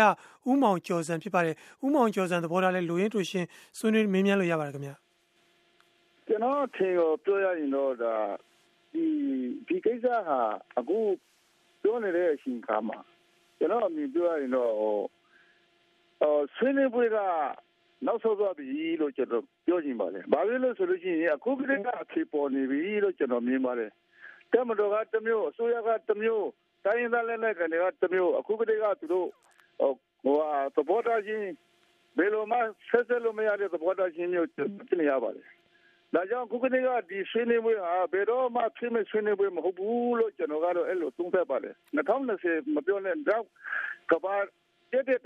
[0.50, 3.46] ဦးမောင်ကျော်စံဖြစ်ပါတယ်ဦးမောင်ကျော်စံသဘောထားလဲလူရင်းတူရှင်
[3.77, 4.96] ဆွေးနွေးမင်းမြန်းလို့ရပါတယ်ခင်ဗျာ
[6.27, 8.15] ကျွန်တော်ထင်ကိုပြောရရင်တော့ဒါ
[8.93, 9.05] ဒီ
[9.67, 10.39] ဒီကိစ္စဟာ
[10.77, 10.98] အခု
[11.81, 13.00] ပြောနေတဲ့အချိန်ခါမှာ
[13.57, 15.00] ကျွန်တော်အမြင်ပြောရရင်တော့ဟို
[16.22, 17.17] အော်ဆွေးနွေးပွဲက
[18.05, 18.67] နောက်ဆုံးသွားပြီ
[19.01, 23.91] လို့ကျွန်တော်ပြောချင်ပါတယ်။ဘာဖြစ်လို့ဆိုလို့ရှိရင်အခုကတည်းကအဖြေပေါ်နေပြီလို့ကျွန်တော်မြင်ပါတယ်။
[24.51, 26.48] တမတော်ကတမျိုးအစိုးရကတမျိုး
[26.86, 29.27] တိုင်းရင်းသားလက်နက်ကန်တွေကတမျိုးအခုကတည်းကသူတို့
[30.24, 31.48] ဟိုဟာသဘောထားချင်း
[32.17, 32.57] ဘယ်လိုမှ
[32.89, 35.48] ဆက်ဆက်လို့မရတဲ့သဘောထားချင်းမျိုးဖြစ်နေရပါတယ်။
[36.16, 43.44] ဒါကြောင့်ခုကတည်းကဒီဆွေးနွေးပွဲဟာဘယ်တော့မှဖြစ်မဲ့ဆွေးနွေးပွဲမဟုတ်ဘူးလို့ကျွန်တော်ကတော့အဲ့လိုသုံးသပ်ပါတယ်။2020မပြောနဲ့တော့
[44.12, 44.36] ကဘာ
[44.92, 45.20] တက်တဲ့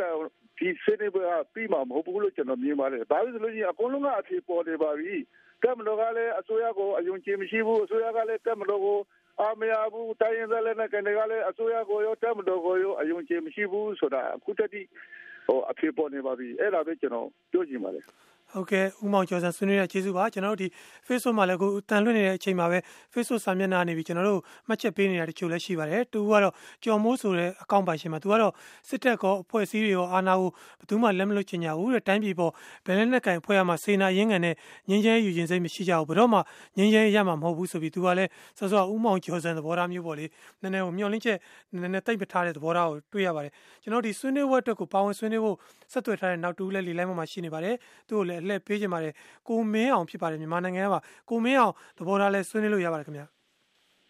[0.58, 5.16] ဒီဆွေးနွေးပွဲဟာပြီးမှာမဟုတ်ဘူးလို့ကျွန်တော်မြင်ပါတယ်။ဒါလို့ဆိုလို့ရှိရင်အကုန်လုံးကအဖြေပေါ်နေပါပြီ။
[5.64, 9.00] ကမ္ဘာကလည်းအစိုးရကိုအယုံကြည်မရှိဘူးအစိုးရကလည်းကမ္ဘာကို
[9.40, 14.88] အာမရဘူးတိုင်းရင်းသားလည်းနဲ့ကနေကလည်းအစိုးရကိုရောတက်မတော်ကိုရောအယုံကြည်မရှိဘူးဆိုတာအခုတည်း
[15.46, 18.06] ဟိုအဖြစ်ပေါ်နေပါပြီအဲ့ဒါပဲကျွန်တော်ပြောချင်ပါတယ်
[18.54, 20.68] ဟဟုတ်ကဲ့ဦးမောင်ကျော်စံဆွေးနွေးတဲ့ကျေးဇူးပါကျွန်တော်တို့ဒီ
[21.08, 22.78] Facebook မှာလည်းကိုတန်လွှင့်နေတဲ့အချိန်မှာပဲ
[23.14, 26.54] Facebook စာမျက်နှာနေပြီးကျွန်တော်တို့မှတ်ချက်ပေးနေတာတချို့လည်းရှိပါတယ်တူကတော့
[26.84, 28.54] ကြော်မိုးဆိုတဲ့အကောင့်ပိုင်ရှင်မှာသူကတော့
[28.88, 32.52] စစ်တပ်ကောအဖွဲ့အစည်းတွေရောအာဏာကိုဘယ်သူမှလက်မလွတ်ချင်ကြဘူးတဲ့တိုင်းပြည်ပေါ်
[32.86, 34.56] ဘယ်လဲနဲ့ကင်ဖွဲ့ရမှာစေနာရင်းငံနဲ့
[34.90, 36.40] ငင်းချဲယူခြင်းစိတ်မရှိကြဘူးဘယ်တော့မှ
[36.78, 40.26] ငင်းချဲရမှာမဟုတ်ဘူးဆိုပြီးသူကလည်းစောစောဦးမောင်ကျော်စံသဘောထားမျိုးပေါ့လေ
[40.62, 41.38] နည်းနည်းကိုမျောလင့်ချက်
[41.72, 43.52] နည်းနည်းတိတ်ပထားတဲ့သဘောထားကိုတွေ့ရပါတယ်
[43.84, 45.58] ကျွန်တော်ဒီဆွေးနွေးဝက်အတွက်ကိုပါဝင်ဆွေးနွေးဖို့
[45.92, 47.76] ဆက်သွယ်ထားတဲ့နောက်တူလည်းလီလိုက်မှာရှိနေပါတယ်
[48.08, 49.14] သူ့ကိုလည်းအလှည့်ပေးချင်ပါတယ်
[49.48, 53.26] ကိုမင်းအောင်ဖြစ်ပါတယ်မြန်မာနိုင်ငံကပါကိုမင်းအောင်သဘောထားလဲဆွေးနွေးလို့ရပါတယ်ခင်ဗျာ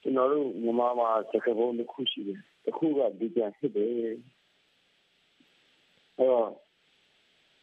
[0.02, 4.10] ကျွန်တော်တို့မြန်မာမှာစကားပုံတစ်ခုရှိတယ်တစ်ခုကဒီပြန်ဖြစ်တယ်အဲ
[6.20, 6.50] တော့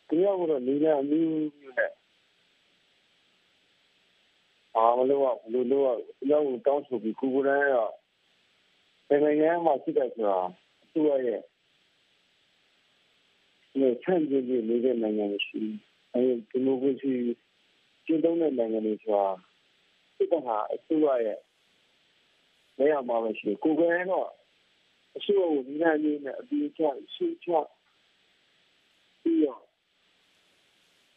[0.09, 1.93] တရားကတော့နေလာအမျိုးမျိုးနဲ့
[4.77, 5.89] အားမလို့ကလူလို့က
[6.31, 7.65] ရောက်တောင်းဆိုပြီးကုကုရန်
[9.09, 10.39] ကနိုင်ငံမှာရှိတဲ့ဆိုတာ
[10.93, 11.41] သူ့ရဲ့
[13.73, 15.88] ဒီဆန့်ကျင်နေတဲ့နိုင်ငံရှိအဲ
[16.51, 17.13] ဒီမိုကရေစီ
[18.07, 19.27] ကျင့်သုံးတဲ့နိုင်ငံတွေဆိုတာ
[20.17, 21.39] စစ်တပ်ဟာအစိုးရရဲ့
[22.79, 24.29] နေရာမှာပဲရှိကိုယ်ကတော့
[25.17, 26.83] အစိုးရကိုဒီနေ့နေနဲ့အပြီးချ
[27.15, 27.49] ရှိချ
[29.23, 29.63] ပြီးတော့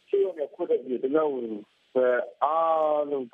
[0.08, 1.30] ရှိရတဲ့ခွတ်တဲ့ဒီတော့
[1.94, 2.06] ပဲ
[2.44, 3.26] အားလုံး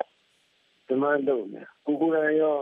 [0.87, 2.03] ဒီမှန်တော့နေကိုယ်က
[2.41, 2.57] ရော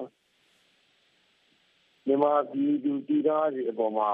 [2.06, 4.10] မြန်မာပြည်သူပြည်သားတွေအပေါ်မှာ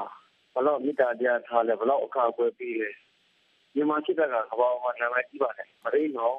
[0.53, 2.89] ဘလောက်မေတ္တာတရားထားလဲဘလောက်အခါအကွယ်ပေးလဲ
[3.75, 6.35] မြန်မာစစ်တပ်ကကဘာမှနာမည်ကြီးပါတယ်မရင်းတော့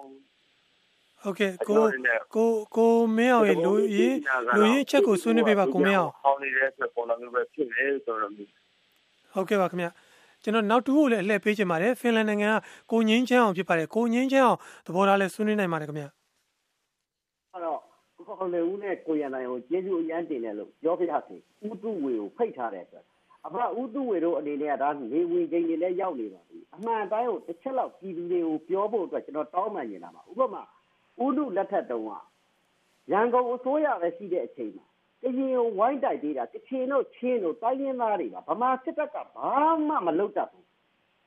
[1.22, 1.82] ဟုတ်ကဲ့ကို
[2.36, 4.16] ကိုကိုမင်းအောင်ရေလူရေး
[4.56, 8.32] လူရေးချက်ကိုဆွေးနွေးပေးပါကိုမင်းအောင်ဟောင်းနေတဲ့ဆက်ပေါ်လာမျိုးပဲဖြစ်နေဆိုတော့
[9.34, 9.88] ဟုတ်ကဲ့ပါခင်ဗျ
[10.42, 12.54] ကျွန်တော်နောက်တူကိုလည်းအလှည့်ပေးချင်ပါတယ်ဖင်လန်နိုင်ငံက
[12.92, 17.78] ကိုငင်းချမ်းအောင်ဖြစ်ပါတယ်ကိုငင်းချမ်းအောင်သဘောထားလဲဆွေးနွေးနိုင်ပါတယ်ခင်ဗျအဲ့တော့
[18.16, 21.36] ကိုခေါလေဦးနဲ့ကိုရန်နိုင်ကိုကျေးဇူးအရန်တင်တယ်လို့ပြောပြရစီ
[21.66, 23.02] ဥတုဝေကိုဖိတ်ထားတယ်ဆို
[23.46, 30.62] အဖဥတုဝေတို့အနေနဲ့ကဒါနေဝင်ချိန်တွေလည်းရောက်နေပါပြီအမှန်တိုင်းကိုတစ်ချက်လောက်ပြည်သူတွေကိုပြောဖို့အတွက်ကျွန်တော်တောင်းပန်နေတာပါဥပမာ
[31.24, 32.12] ဥတုလက်ထက်တုန်းက
[33.12, 34.86] ရန်ကုန်အစိုးရပဲရှိတဲ့အချိန်မှာ
[35.22, 39.50] ကရင်ကိုဝိုင်းတိုက်သေးတာကချင်တို့ချင်းတို့တိုင်းရင်းသားတွေကဗမာစစ်တပ်ကဘာ
[39.88, 40.66] မှမလုပ်တတ်ဘူး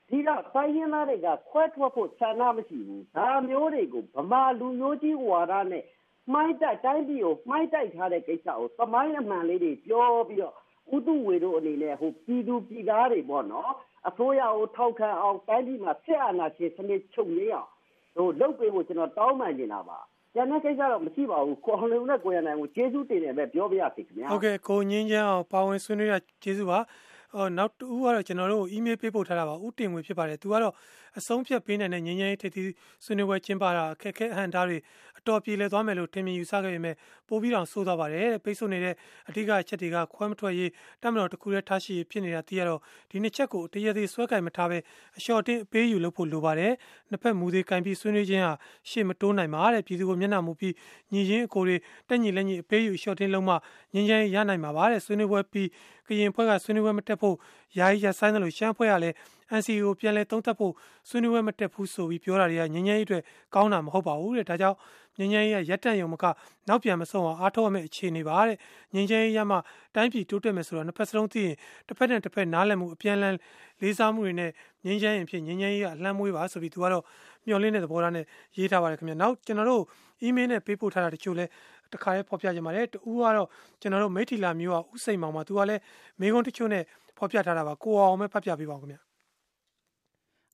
[0.09, 5.83] ဒီတော့တိုင်းရင်းသားတွေကခွဲထွက်ဖို့ဆန္ဒမရှိဘူးဒါမျိုးတွေကိုဗမာလူမျိုးကြီးဝါဒနဲ့
[6.33, 10.55] မှိုင်းတိုက်တိုင်းပြည်ကိုမှိုင်းတိုက်ထားတဲ့ကိစ္စကိုသမိုင်းအမှန်လေးတွေပြောပြီးတော့
[10.95, 13.71] ဥတုဝေတို့အနေနဲ့ဟိုပြည်သူပြည်သားတွေပေါ့နော်
[14.07, 17.69] အစိုးရကိုထောက်ခံအောင်တိုင်းပြည်မှာဆက်အာဏာရှင်စနစ်ချုပ်ငြိမ်းအောင်
[18.15, 19.99] ဟိုလုတ်ပေးဖို့ကျွန်တော်တောင်းပန်နေတာပါ
[20.33, 26.79] ကျန်တဲ့ကိစ္စတော့မရှိပါဘူးကိုအောင်လုံးနဲ့ကိုရနိုင်ကိုကျေးဇူးတင်တယ်ပဲပြောပြရစီခင်ဗျာဟုတ်ကဲ့ကိုငင်းချမ်းအောင်ပါဝင်ဆွေးနွေးရကျေးဇူးပါ
[27.35, 30.73] ဟောနောက်တူကတော့ကျွန်တော်တို့အီးမေးလ်ပေးပို့ထားတာပါဥတင်ငွေဖြစ်ပါတယ်သူကတော့
[31.17, 32.65] အဆုံးဖြတ်ပေးနိုင်တဲ့ငင်းငင်းထိပ်သီး
[33.03, 34.81] ဆွေးနွေးပွဲကျင်းပတာအခက်ခဲအဟန့်တားတွေအ
[35.29, 36.95] တော်ပြေလည်သွားမယ်လို့ထင်မြင်ယူဆခဲ့ပေမဲ့
[37.27, 38.95] ပိုပြီးတော့ဆိုးသွားပါတယ်တဲ့ပိတ်ဆို့နေတဲ့
[39.29, 40.71] အဓိကအချက်တွေကခွဲမထွက်ရေး
[41.03, 42.79] တမတော်တစ်ခုတည်းထားရှိဖြစ်နေတာသိရတော့
[43.11, 44.77] ဒီနှစ်ချက်ကိုတရသေးဆွဲကင်မထားပဲ
[45.17, 46.73] အလျှော့တင်းအပေးယူလုပ်ဖို့လိုပါတယ်
[47.09, 48.53] နှစ်ဖက်မူသေးကင်ပြီးဆွေးနွေးခြင်းဟာ
[48.89, 50.73] ရှေ့မတိုးနိုင်ပါတဲ့ပြည်သူကိုမျက်နှာမူပြီး
[51.13, 51.75] ညီရင်းအကိုတွေ
[52.09, 53.55] တက်ညီလက်ညီအပေးယူအလျှော့တင်းလုံးမှ
[53.93, 55.67] ငင်းချမ်းရနိုင်မှာပါတဲ့ဆွေးနွေးပွဲပြီး
[56.07, 57.35] ကရင်ဖွဲ့ကဆွေးနွေးပွဲမတက်ဖို့
[57.77, 59.15] ယာယီရဆိုင်တယ်လို့ရှမ်းဖွဲ့ကလည်း
[59.58, 60.72] NCA ကိုပြန်လဲသုံးသပ်ဖို့
[61.08, 63.22] ဆွေးနွေးပွဲမတက်ဘူးဆိုပြီးပြောတာတွေကငញ្ញရေးအတွက်
[63.54, 64.76] ကောင်းတာမဟုတ်ပါဘူးတဲ့ဒါကြောင့်
[65.18, 66.24] ငញ្ញရေးရရက်တန့်ရုံမက
[66.68, 68.56] နောက်ပြန်မဆုံးအောင်အားထုတ်ရမယ့်အခြေအနေပါတဲ့
[68.94, 69.56] ငញ្ញရေးရမှ
[69.94, 71.56] တိုင်းပြည်တိုးတက်မယ်ဆိုတော့နှစ်ဖက်စလုံးသိရင်
[71.88, 73.34] တစ်ဖက်နဲ့တစ်ဖက်နားလည်မှုအပြန်အလှန်
[73.80, 74.50] လေးစားမှုတွေနဲ့
[74.84, 77.04] ငញ្ញရေးရင်ဖြစ်ငញ្ញရေးကအလှမ်းမွေးပါဆိုပြီးသူကတော့
[77.46, 78.24] မျှော်လင့်တဲ့သဘောထားနဲ့
[78.56, 79.82] ရေးထားပါတယ်ခင်ဗျနောက်ကျွန်တော်တို့
[80.22, 81.44] အီးမေးလ်နဲ့ပေးပို့ထားတာတချို့လဲ
[81.92, 83.48] တခါရဲဖော်ပြကြပါတယ်တူကတော့
[83.80, 85.80] ကျွန်တော်တို့မိထီလာမျိုးကဥစိန်မောင်မှာသူကလည်း
[86.20, 86.82] မေကွန်းတချို့နဲ့
[87.18, 89.05] ဖော်ပြထားတာပါကိုအောင်ပဲဖတ်ပြပေးပါဦးခင်ဗျ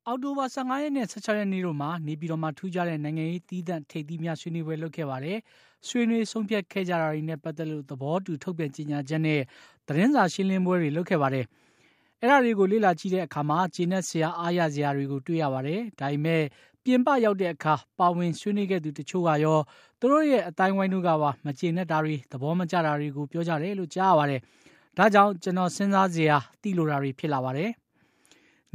[0.07, 5.37] အောက်တိုဘာ15ရက်နဲ့16ရက်နေ့တို့မှာ နေပြည်တော်မှာ ထူးခြားတဲ့ နိုင်ငံရေးတီးသန့် ထိပ်သီးများ ဆွေးနွေးပွဲ လုပ်ခဲ့ပါတယ်။
[5.87, 9.41] ဆွေးနွေး ဆုံးဖြတ်ခဲ့ကြတာတွေနဲ့ ပတ်သက်လို့ သဘောတူ ထုတ်ပြန်ကြေညာချက်နဲ့
[9.87, 11.45] သတင်းစာရှင်းလင်းပွဲတွေ လုပ်ခဲ့ပါတယ်။
[12.21, 16.43] အဲ့ဒါတွေကို လေ့လာကြည့်တဲ့အခါမှာဂျင်းနဲ့ဆရာ အားရစရာတွေကို တွေ့ရပါတယ်။ဒါပေမဲ့
[16.83, 19.59] ပြင်ပရောက်တဲ့အခါ ပါဝင်ဆွေးနွေးခဲ့သူတချို့ကရော
[19.99, 24.41] သူတို့ရဲ့အတိုင်းဝိုင်းတို့ကပါ မကျေနပ်တာတွေ သဘောမကျတာတွေကို ပြောကြတယ်လို့ ကြားရပါတယ်။
[24.97, 27.71] ဒါကြောင့် ကျွန်တော် စဉ်းစားစရာ သိလိုတာတွေ ဖြစ်လာပါတယ်။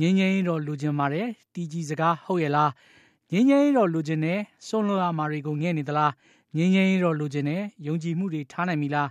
[0.00, 2.70] ငင်းငင်းတော့လူကျင်ပါတယ်တီကြီးစကားဟုတ်ရဲ့လား
[3.32, 6.12] ငင်းငင်းတော့လူကျင်တယ်စွန့်လွတ်ရမှာတွေကိုငဲ့နေသလား
[6.56, 9.08] ငင်းငင်းတော့လူကျင်တယ်ယုံကြည်မှုတွေထားနိုင်ပြီလား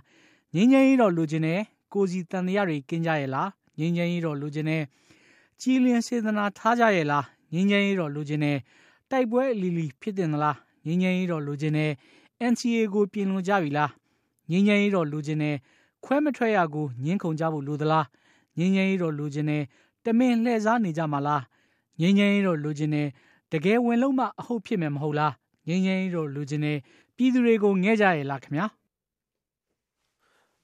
[0.54, 1.60] ငင်းငင်းတော့လူကျင်တယ်
[1.92, 3.48] ကိုစီတန်တရားတွေကင်းကြရဲ့လား
[3.78, 4.82] ငင်းငင်းတော့လူကျင်တယ်
[5.60, 8.58] ကြည်လင်စေတနာထားကြရဲ့လားငင်းငင်းတော့လူကျင်တယ်
[9.10, 11.92] တိုက်ပွဲအလီလီဖြစ်တင်သလားငင်းငင်းတော့လူကျင်တယ်
[12.50, 13.90] NCA ကိုပြင်လွန်ကြပြီလား
[14.50, 15.56] ငင်းငင်းတော့လူကျင်တယ်
[16.04, 18.06] ခွဲမထွက်ရကိုညင်းခုန်ကြဖို့လိုသလား
[18.58, 19.64] ငင်းငင်းတော့လူကျင်တယ်
[20.08, 21.42] တမင်လှည့်စားနေကြမှာလား
[22.00, 23.02] ငင်းငင်းတော့လူချင်းနေ
[23.52, 25.34] တကယ်ဝင်လုံးမအဟုတ်ဖြစ်မယ်မဟုတ်လား
[25.68, 26.72] ငင်းငင်းတော့လူချင်းနေ
[27.16, 28.66] ပြည်သူတွေကိုငဲကြရလားခင်ဗျာ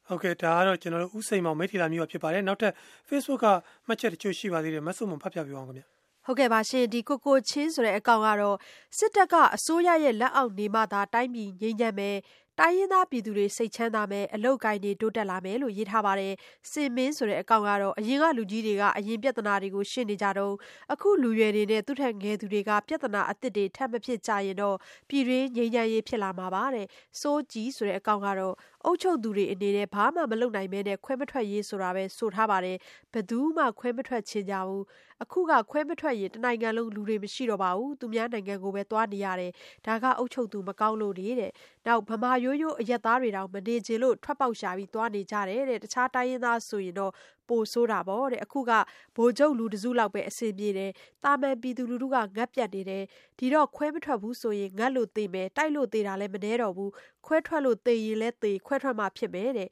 [0.06, 2.72] ဟုတ်ကဲ့ဒါကတော့ကျွန်တော်တို့ဥစိန်မောင်မိထီလာမျိုးဖြစ်ပါတယ်နောက်ထပ်
[3.08, 3.46] Facebook က
[3.86, 5.86] မှတ်ချက်တချို့ရှိပါသေးတယ်မဆုမဖတ်ပြပြအောင်ခင်ဗျာ
[6.24, 8.56] ဟုတ်ကဲ့ပါရှင်ဒီကိုကိုချင်းဆိုတဲ့အကောင့်ကတော့
[8.98, 12.16] စစ်တပ်ကအစိုးရရဲ့လက်အောက်နေမှသာတိုင်းပြည်ငြိမ်းချမ်းမယ်
[12.60, 16.32] တိုင်းရင်းသားပြည်သူတွေ စိတ်ချမ်းသာမယ် အလောက်ကိုင်းတွေ တိုးတက်လာမယ်လို့ ရေးထားပါတယ်
[16.70, 20.54] စင်မင်းဆိုတဲ့ အကောင့်ကတော့ အရင်က လူကြီးတွေက အရင်ပြဿနာတွေကို ရှင်းနေကြတော့
[20.92, 24.76] အခု လူရွယ်တွေနဲ့ သူထက်ငယ်သူတွေက ပြဿနာအသစ်တွေ ထပ်မဖြစ်ကြရင်တော့
[25.08, 26.86] ပြည်ရင်းငြိမ်းချမ်းရေး ဖြစ်လာမှာပါတဲ့
[27.20, 32.76] စိုးကြီးဆိုတဲ့ အကောင့်ကတော့ အုပ်ချုပ်သူတွေအနေနဲ့ ဘာမှ မလုပ်နိုင်မဲနဲ့ ခွဲမထွက်ရေးဆိုတာပဲ ဆိုထားပါတယ်
[33.12, 34.84] ဘယ်သူမှ ခွဲမထွက်ချင်ကြဘူး
[35.22, 39.52] အခုက ခွဲမထွက်ရင် တနိုင်ငံလုံး လူတွေ မရှိတော့ပါဘူး သူများနိုင်ငံကိုပဲ သွားနေရတယ်
[39.86, 41.52] ဒါက အုပ်ချုပ်သူ မကောင်းလို့နေတဲ့
[41.86, 47.12] နောက် ဗမာရိုးရိုးအရက်သားတွေတောင်မနေချင်လို့ထွက်ပေါက်ရှာပြီးသွားနေကြတယ်တဲ့တခြားတိုင်းရင်းသားဆိုရင်တော့
[47.48, 48.72] ပိုဆိုးတာပေါ့တဲ့အခုက
[49.16, 50.90] ဗိုလ်ချုပ်လူတစုလောက်ပဲအဆင်ပြေတယ်
[51.24, 53.04] တာမန်ပြည်သူလူထုကငတ်ပြတ်နေတယ်
[53.38, 56.90] ဒီတော့ခွဲမထွက်ဘူးဆိုရင်ငတ်လို့သေမယ်တိုက်လို့သေတာလည်းမနှဲတော့ဘူး
[57.26, 59.68] ခွဲထွက်လို့သေရင်လည်းသေခွဲထွက်မှဖြစ်မယ်တဲ့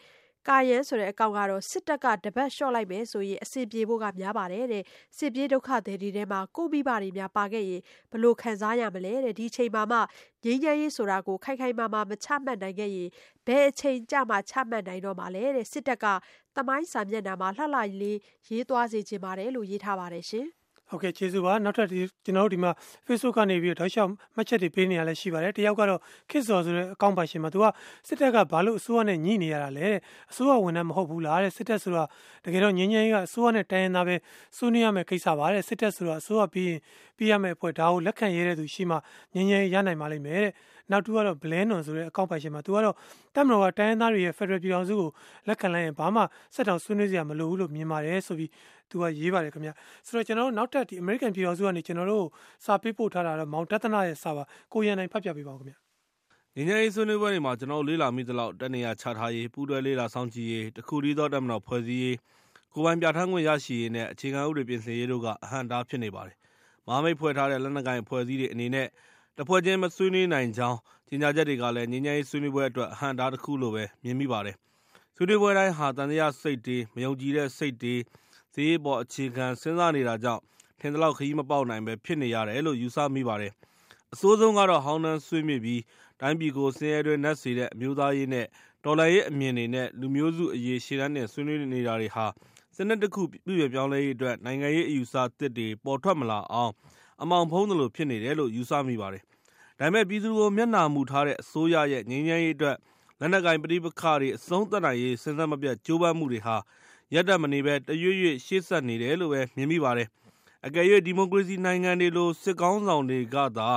[0.48, 4.85] ကာယန်ဆိုတဲ့အကောင့်ကတော့စစ်တပ်ကတပတ်လျှော့လိုက်မယ်ဆိုရင်အဆင်ပြေဖို့ကများပါတယ်တဲ့
[5.18, 9.98] စစ်ပြေးဒုက္ခတွေတွေထဲမှာကိုမိဘတွေများပါခဲ့ရင်ဘလို့ခံစားရမလဲတဲ့ဒီချိန်မှာမှ
[10.44, 13.09] ငြိမ်းချမ်းရေးဆိုတာကိုခိုင်ခိုင်မာမာမချမှတ်နိုင်ခဲ့ရင်
[13.46, 16.07] ဘယ်အချိန်ကြမှာချမှတ်နိုင်တော့မှာလဲတဲ့စစ်တပ်က
[16.57, 18.18] တမိုင်းစာမျက်နှာမှာလှလှလေး
[18.50, 20.48] ရေးသွားစေချင်ပါတယ်လို့ရေးထားပါတယ်ရှင်။
[20.92, 22.70] ဟုတ်ကဲ့ကျေးဇူးပါနောက်ထပ်ဒီကျွန်တော်တို့ဒီမှာ
[23.07, 26.00] Facebook ကနေပြီးတော့တောက်လျှောက်မှတ်ချက်တွေပေးနေရလဲရှိပါတယ်တယောက်ကတော့
[26.31, 27.64] ခစ်စော်ဆိုတဲ့အကောင့်ပါရှင်မှာသူက
[28.07, 30.00] စစ်တပ်ကဘာလို့အစိုးရနဲ့ညှိနေရတာလဲတဲ့
[30.31, 32.05] အစိုးရဝန်ထမ်းမဟုတ်ဘူးလားတဲ့စစ်တပ်ဆိုတာ
[32.44, 34.16] တကယ်တော့ငင်းငင်းကအစိုးရနဲ့တိုင်းရင်းသားပဲ
[34.57, 36.81] စိုးနေရမယ်ကိစ္စပါတဲ့စစ်တပ်ဆိုတာအစိုးရပြီးရင်
[37.16, 38.96] ပြီးရမယ်အဖွဲ့ဒါကိုလက်ခံရတဲ့သူရှိမှ
[39.35, 40.52] ငင်းငင်းရနိုင်ပါလိမ့်မယ်တဲ့
[40.90, 42.94] နောက်တူကတော့ Blend on ဆိုတဲ့အကောင့်ပိုင်ရှင်မှာသူကတော့
[43.35, 45.09] တက်မတော်ကတိုင်းရင်းသားတွေရဲ့ Federal ပြည်အောင်စုကို
[45.48, 46.22] လက်ခံလိုက်ရင်ဘာမှ
[46.55, 48.50] စက်တောင်ဆွေးနွေးစရာမလိုဘူးလို့မြင်ပါတယ်ဆိုပြီး
[48.92, 49.70] သူကရေးပါတယ်ခင်ဗျ
[50.07, 52.26] ဆိုတော့ကျွန်တော်တို့နောက်ထပ်ဒီ American ပြည်အောင်စုကနေကျွန်တော်တို့
[52.64, 55.74] စာပေးပို့ထားတာတော့မောင်တသနာရဲ့စာပါကိုရန်နိုင်ဖတ်ပြပေးပါဦးခင်ဗျ
[56.57, 62.16] ငင်းငယ်ရေးဆွေးနွေးပွဲတွေမှာကျွန်တော်လေးလာမိသလောက်တနေရာချထားရေးပူးတွဲလေးလာဆောင်ကြည့်ရေးတခုတည်းသောတက်မတော်ဖွဲ့စည်းရေး
[62.74, 66.37] ကိုပိုင်ပြဋ္ဌာန်းခွင့်ရရှိရေးနဲ့အခြေခံဥပဒေပြင်ဆင်ရေးတို့ကအဟန့်တားဖြစ်နေပါတယ်။
[66.87, 68.87] မဟာမိတ်ဖွဲ့ထားတဲ့လက်နက်ကိုင်ဖွဲ့စည်းတွေအနေနဲ့
[69.38, 70.78] တဖွဲ့ချင်းမဆွေးနွေးနိုင်ကြောင်း
[71.09, 74.57] ကြေညာချက်တွေကလည်းငြိမ်းချမ်းရေးဆွေးနွေးပွဲအတွက်အဟန့်အတားတခုလို့ပဲမြင်မိပါတယ်။
[75.16, 77.94] ဆွေးနွေးပွဲတိုင်းဟာသံသယစိတ်တွေ၊မယုံကြည်တဲ့စိတ်တွေ၊
[78.53, 80.43] စစ်ရေးအပေါ် အခြေခံ စဉ်းစားနေတာကြောင့်
[80.81, 83.53] ထင်သလောက် ခရီးမပေါက်နိုင်ဘဲ ဖြစ်နေရတယ်လို့ ယူဆမိပါတယ်။
[84.12, 85.81] အဆိုးဆုံးကတော့ ဟောင်းနွမ်းဆွေးမြေ့ပြီး
[86.21, 88.47] တိုင်းပြည်ကို ဆင်းရဲတွင်းနက်စေတဲ့ အမျိုးသားရေးနဲ့
[88.85, 92.27] တော်လှန်ရေးအမြင်တွေနဲ့ လူမျိုးစုအရေး ရှေ့တန်းတင် ဆွေးနွေးနေတာတွေဟာ
[92.77, 96.73] စနစ်တခု ပြုပြင်ပြောင်းလဲရေးအတွက် နိုင်ငံရေးအယူအဆသစ်တွေ ပေါ်ထွက်မလာအောင်
[97.23, 99.23] အမှောင်ဖုံးသလို ဖြစ်နေတယ်လို့ ယူဆမိပါတယ်
[99.79, 102.77] ဒါပေမဲ့ ပြည်သူကို မျက်နှာမူထားတဲ့ အစိုးရရဲ့ ငြိမ်းချမ်းရေးအတွက်
[103.21, 106.57] လက်နက်ကိုင် ပဋိပက္ခတွေ အဆုံးသတ်နိုင်ရေး စဉ်ဆက်မပြတ် ကြိုးပမ်းမှုတွေဟာ
[107.14, 110.09] ရပ်တန့်မနေဘဲ တရွေ့ရွေ့ ရှေ့ဆက်နေတယ်လို့ပဲ မြင်မိပါတယ်။
[110.66, 113.70] အကယ်၍ဒီမိုကရေစီနိုင်ငံတွေလို စစ်ခေါင်းဆောင်တွေကသာ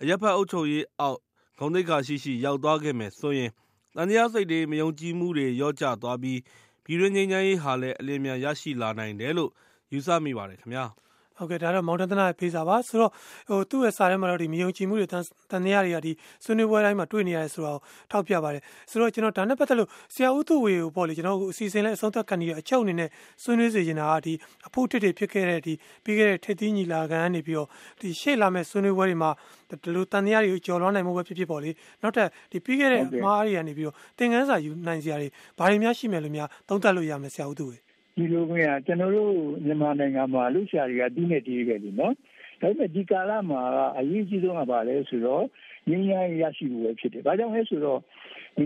[0.00, 1.18] အရပ်ဘက်အုပ်ချုပ်ရေးအောက်
[1.58, 3.50] ဂုဏ်သိက္ခာရှိရှိ ရောက်သွားခဲ့မယ်ဆိုရင်
[3.96, 6.40] သံသယစိတ်တွေ၊မယုံကြည်မှုတွေ လျော့ကျသွားပြီး
[6.84, 9.50] ပြည်တွင်းငြိမ်းချမ်းရေးဟာလည်း အလျင်အမြန် ရရှိလာနိုင်တယ်လို့
[9.92, 10.84] ယူဆမိပါတယ်ခင်ဗျာ။
[11.40, 13.12] ဟုတ်ကဲ့ဒါတော့မောင်တသနာရဲ့ဖေးစာပါဆိုတော့
[13.48, 16.12] ဟိုသူ့ရဲ့စာထဲမှာတော့ဒီမြုံချီမှုတွေတန်တန်တရားတွေကဒီ
[16.44, 17.78] ဆွေးနွေးပွဲတိုင်းမှာတွေ့နေရတယ်ဆိုတော့
[18.10, 23.08] ထောက်ပြပါတယ်ဆိုတော့ကျွန်တော်ဒါနဲ့ပတ်သက်လို့ဆရာဦးသူဝေကိုပေါ့လေကျွန်တော်အစီအစဉ်လဲအဆုံးသတ်ကန်ဒီအချုပ်အနေနဲ့
[23.42, 24.34] ဆွေးနွေးစေချင်တာကဒီ
[24.66, 25.74] အဖို့တစ်တွေဖြစ်ခဲ့တဲ့ဒီ
[26.04, 27.68] ပြီးခဲ့တဲ့ထက်သီးညီလာခံကနေပြီးတော့
[28.00, 29.30] ဒီရှေ့လာမဲ့ဆွေးနွေးပွဲတွေမှာ
[29.70, 31.70] ဒီလိုတန်တရားတွေကိုကြော်လွှမ်းနိုင်မှုပဲဖြစ်ဖြစ်ပေါ့လေ
[32.02, 37.78] နောက်ထပ်ဒီပြီးခဲ့တဲ့မားရီကနေပြီးတော့သင်ခန်းစာယူနိုင်စရာတွေဘာတွေများရှိမယ်လို့များသုံးသပ်လို့ရမယ်ဆရာဦးသူဝေ
[38.20, 39.32] ဒီလိုမျိုးကကျွန်တော်တို့
[39.64, 42.14] မြန်မာနိုင်ငံမှာလူရှာတွေကတီးနေတီးခဲ့ပြီနော်
[42.60, 43.60] ဒါပေမဲ့ဒီကာလမှာ
[43.98, 45.44] အရေးကြီးဆုံးကဘာလဲဆိုတော့
[45.88, 48.00] ငြိမ်းချမ်းရရှိဖို့ပဲဖြစ်တယ်။ဘာကြောင့်လဲဆိုတော့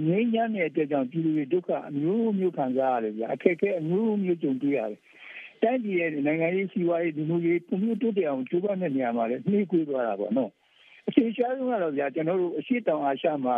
[0.08, 4.98] ငြိမ်းချမ်းတဲ့အတွက်ကြောင့်ပြည်သူတွေဒုက္ခအမျိုးမျိုးခံစားရတယ်ဗျာအခက်အခဲအမျိုးမျိုးကြုံတွေ့ရတယ်။
[5.62, 10.50] တိုင်းပြည်ရဲ့နိုင်ငံရေးစီးပွားရေးဒီလိုရေးပုံမျိုးတိုးတက်အောင်ကြိုးပမ်းတဲ့နေရာမှာလည်းနှေးကွေးသွားတာပေါ့နော်။
[11.08, 13.56] အချိန်ရှားဆုံးကတော့ဗျာကျွန်တော်တို့အရှိတောင်အာရှမှာ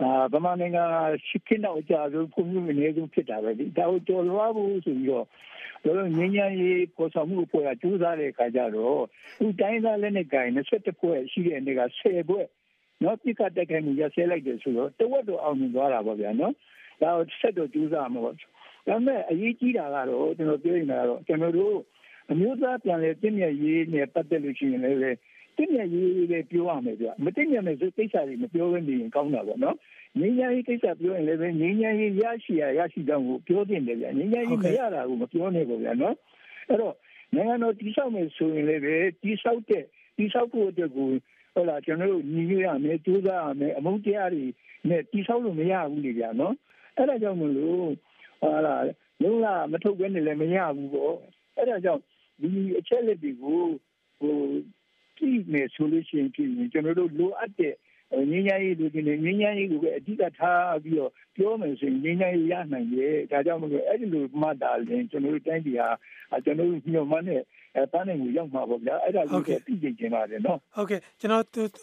[0.00, 0.84] အာဗမာနိုင်ငံ
[1.26, 5.26] ရှိခင်းတော့အကြဆုံးပုံမျိုးအနေဆုံးဖြစ်တာပဲဒီဒါကိုကြော်လွှားဖို့ဆိုပြီးတော့
[5.84, 9.00] တော့ငင်းညာရေးပေါ်ဆောင်မှုအဖွဲ့ကကျူးစားတဲ့အခါကျတော့
[9.38, 12.46] ဒီတိုင်းသားလက်နဲ့ဂိုင်း21ဖွဲ့ရှိတဲ့အနေက10ဖွဲ့
[13.02, 16.54] နော်ပြစ်ကတက်ခိုင်းမှုရဆဲလိုက်တယ်ဆိုတော့တဝက်တော့အောင်မြင်သွားတာပေါ့ဗျာနော်
[17.02, 18.44] ဒါဆက်တော့ကျူးစားမှာပေါ့ဒါ
[18.86, 21.76] ပေမဲ့အရေးကြီးတာကတော့ကျွန်တော်ပြောနေတာကတော့ကျွန်တော်တို့
[22.30, 25.18] အမျိုးသားပြန်လဲတင့်မြတ်ရေးနဲ့ပတ်သက်လို့ရှိရင်လည်း
[25.56, 29.76] တင့်မြတ်ရေးလေးပြောရမယ်ဗျမတင့်မြတ်မယ်ဆိုကိစ္စတွေမပြောဘဲနေရင်ကောင်းတာပေါ့နော်
[30.18, 36.14] ငင်းညာရေးကိစ္စပြောရင်လည်းပဲငင်းညာရေးရရှိရရရှိကြောင်းကိုပြောတင်တယ်ဗျငင်းညာရေးမရတာကိုမပြောနဲ့ပေါ့ဗျာနော်
[36.68, 36.94] အဲ့တော့
[37.34, 39.84] နိုင်ငံတော်တိဆောက်မယ်ဆိုရင်လည်းပဲတိဆောက်တဲ့
[40.16, 41.08] တိဆောက်ဖို့အတွက်ကို
[41.54, 44.44] ဟုတ်လားကျွန်တော်တို့ညီညွတ်ရမယ်ကြိုးစားရမယ်အမုန်းတရားတွေ
[44.88, 46.54] နဲ့တိဆောက်လို့မရဘူးလေဗျာနော်
[46.96, 47.88] အဲ့ဒါကြောင့်မလို့
[48.42, 48.84] ဟာလား
[49.22, 51.14] လုံးဝမထုတ်ဘဲနဲ့လည်းမရဘူးပေါ့
[51.56, 52.02] အဲ့ဒါကြောင့်
[52.40, 53.62] ဒီအချက်လက်တွေကို
[54.18, 54.36] ဟို
[55.18, 57.74] ကြည့်မယ်ဆိုလို့ရှိရင်ကျွန်တော်တို့လိုအပ်တဲ့
[58.30, 67.42] ငင်းညာရေးလူတွေငင်းညာရေးကိုပဲအဓိကထားပြီးတော့ပြောမယ်ဆိုရင်ငင်းညာရေးရနိုင်ရဲ့ဒါကြောင့်မလို့အဲ့ဒီလိုမှတ်တာလင်းကျွန်တော်တို့တိုင်းပြည်ဟာကျွန်တော်တို့ညှို့မှန်းတဲ့
[67.76, 71.42] အဲပန်းနေကိုရောက်မှာပေါ့ဗျာအဲ့ဒါကိုသိကြခြင်းပါတယ်နော်ဟုတ်ကဲ့ကျွန်တော်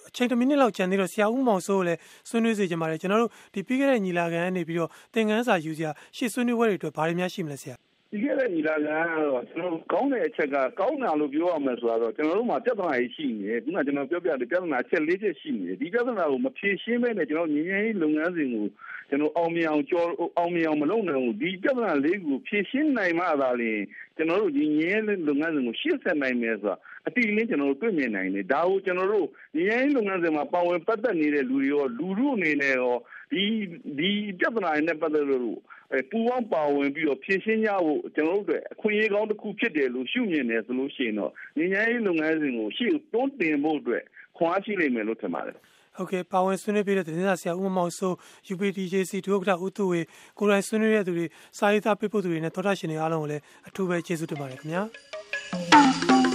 [0.10, 7.76] အချိန်တစ်မိနစ်လောက်ကြံသေးတော့ဆရာဦးမောင်စိုးကိုလည်းဆွေးနွေးစေချင်ပါတယ်ကျွန်တော်တို့ဒီပြီးခဲ့တဲ့ညီလာခံကနေပြီးတော့သင်ခန်းစာယူစရာရှေ့ဆွေးနွေးပွဲတွေအတွက်ဘာတွေများရှိမလဲဆရာ
[8.14, 18.66] ဒီကနေ့ညီလာခံကတော့ကျွန်တော်ကောင်းတဲ့အချက်ကကောင်းတာလို့ပြောရမယ်ဆိုတော့ကျွန်တော်တို့မှာပြဿနာကြီးရှိနေတယ်ခုနကကျွန်တော်ပြောပြတယ်ပြဿနာချက်၄ချက်ရှိနေတယ်ဒီပြဿနာကိုမဖြေရှင်းမဲနဲ့ကျွန်တော်ညီငယ်ရေးလုပ်ငန်းစဉ်ကို
[19.10, 20.04] ကျွန်တော်အောင်မြင်အောင်ကြော
[20.38, 23.82] အောင်မြင်အောင်မလုပ်နိုင်ဘူးဒီပြဿနာလေးကိုဖြေရှင်းနိုင်မှသာလျှင်
[24.18, 26.76] ကျွန်တော်တို့ညီငယ်ရေးလုပ်ငန်းစဉ်ကိုရှေ့ဆက်နိုင်မယ်ဆိုတာ
[27.08, 32.96] အတိအလင်းကျွန်တော်တို့တွေ့မြင်နိုင်တယ်ဒါကိုကျွန်တော်တို့ညီငယ်ရေးလုပ်ငန်းစဉ်မှာပါဝင်ပတ်သက်နေတဲ့လူတွေရောလူမှုအနေနဲ့ရော
[33.32, 33.44] ဒီ
[33.98, 35.60] ဒီပြဿနာနဲ့ပတ်သက်လို့
[36.10, 44.04] ပူပေါင်းပါဝင်ပြီးတော့ဖြည့်ရှင်းကြဖို့ကျွန်တော်တို့အခွင့်အရေးကောင်းတစ်ခုဖြစ်တယ်လို့ရှုမြင်တယ်ဆိုလို့ရှိရင်တော့ညီညာရေးလုပ်ငန်းစဉ်ကိုရှေ့တွန်းတင်ဖို့အတွက်
[44.38, 45.58] ခွန်အားရှိနိုင်မယ်လို့ထင်ပါတယ်
[45.96, 48.16] ဟုတ်ကဲ့ပါဝင်ဆွေးနွေးပြတဲ့သတင်းစာဆရာဦးမောင်စိုး
[48.54, 50.02] UPDJC ဒုဥက္ကဋ္ဌဦးသူဝေ
[50.38, 51.26] ကိုယ်တိုင်ဆွေးနွေးရတဲ့သူတွေ
[51.58, 56.31] စာရေးသားပေးပို့သူတွေနဲ့သောတာရှင်တွေအားလုံးကိုလည်းအထူးပဲကျေးဇူးတင်ပါတယ်ခင်ဗျာ